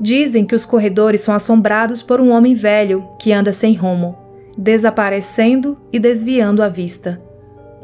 Dizem 0.00 0.44
que 0.44 0.54
os 0.54 0.66
corredores 0.66 1.22
são 1.22 1.34
assombrados 1.34 2.02
por 2.02 2.20
um 2.20 2.30
homem 2.30 2.54
velho 2.54 3.08
que 3.18 3.32
anda 3.32 3.52
sem 3.52 3.74
rumo, 3.74 4.16
desaparecendo 4.58 5.78
e 5.92 5.98
desviando 5.98 6.62
a 6.62 6.68
vista. 6.68 7.25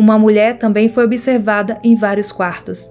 Uma 0.03 0.19
mulher 0.19 0.59
também 0.59 0.88
foi 0.88 1.05
observada 1.05 1.79
em 1.81 1.95
vários 1.95 2.33
quartos. 2.33 2.91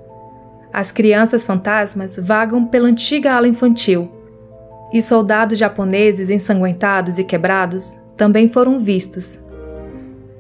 As 0.71 0.93
crianças 0.93 1.43
fantasmas 1.43 2.17
vagam 2.17 2.63
pela 2.63 2.87
antiga 2.87 3.33
ala 3.33 3.49
infantil. 3.49 4.09
E 4.93 5.01
soldados 5.01 5.59
japoneses 5.59 6.29
ensanguentados 6.29 7.19
e 7.19 7.25
quebrados 7.25 7.97
também 8.15 8.47
foram 8.47 8.79
vistos. 8.79 9.43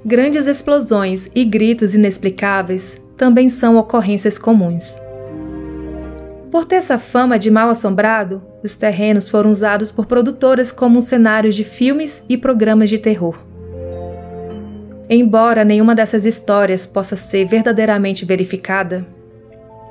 Grandes 0.05 0.47
explosões 0.47 1.29
e 1.35 1.43
gritos 1.43 1.93
inexplicáveis 1.93 2.97
também 3.17 3.49
são 3.49 3.75
ocorrências 3.75 4.39
comuns. 4.39 4.95
Por 6.49 6.63
ter 6.63 6.75
essa 6.75 6.97
fama 6.97 7.37
de 7.37 7.51
mal 7.51 7.69
assombrado, 7.69 8.41
os 8.63 8.77
terrenos 8.77 9.27
foram 9.27 9.49
usados 9.49 9.91
por 9.91 10.05
produtoras 10.05 10.71
como 10.71 11.01
cenários 11.01 11.53
de 11.53 11.65
filmes 11.65 12.23
e 12.29 12.37
programas 12.37 12.89
de 12.89 12.97
terror. 12.97 13.50
Embora 15.13 15.65
nenhuma 15.65 15.93
dessas 15.93 16.25
histórias 16.25 16.87
possa 16.87 17.17
ser 17.17 17.45
verdadeiramente 17.45 18.23
verificada, 18.23 19.05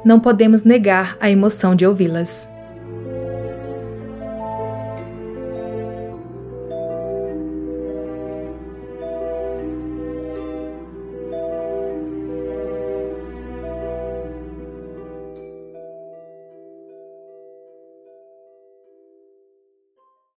não 0.02 0.18
podemos 0.18 0.62
negar 0.64 1.14
a 1.20 1.28
emoção 1.28 1.76
de 1.76 1.84
ouvi-las. 1.86 2.48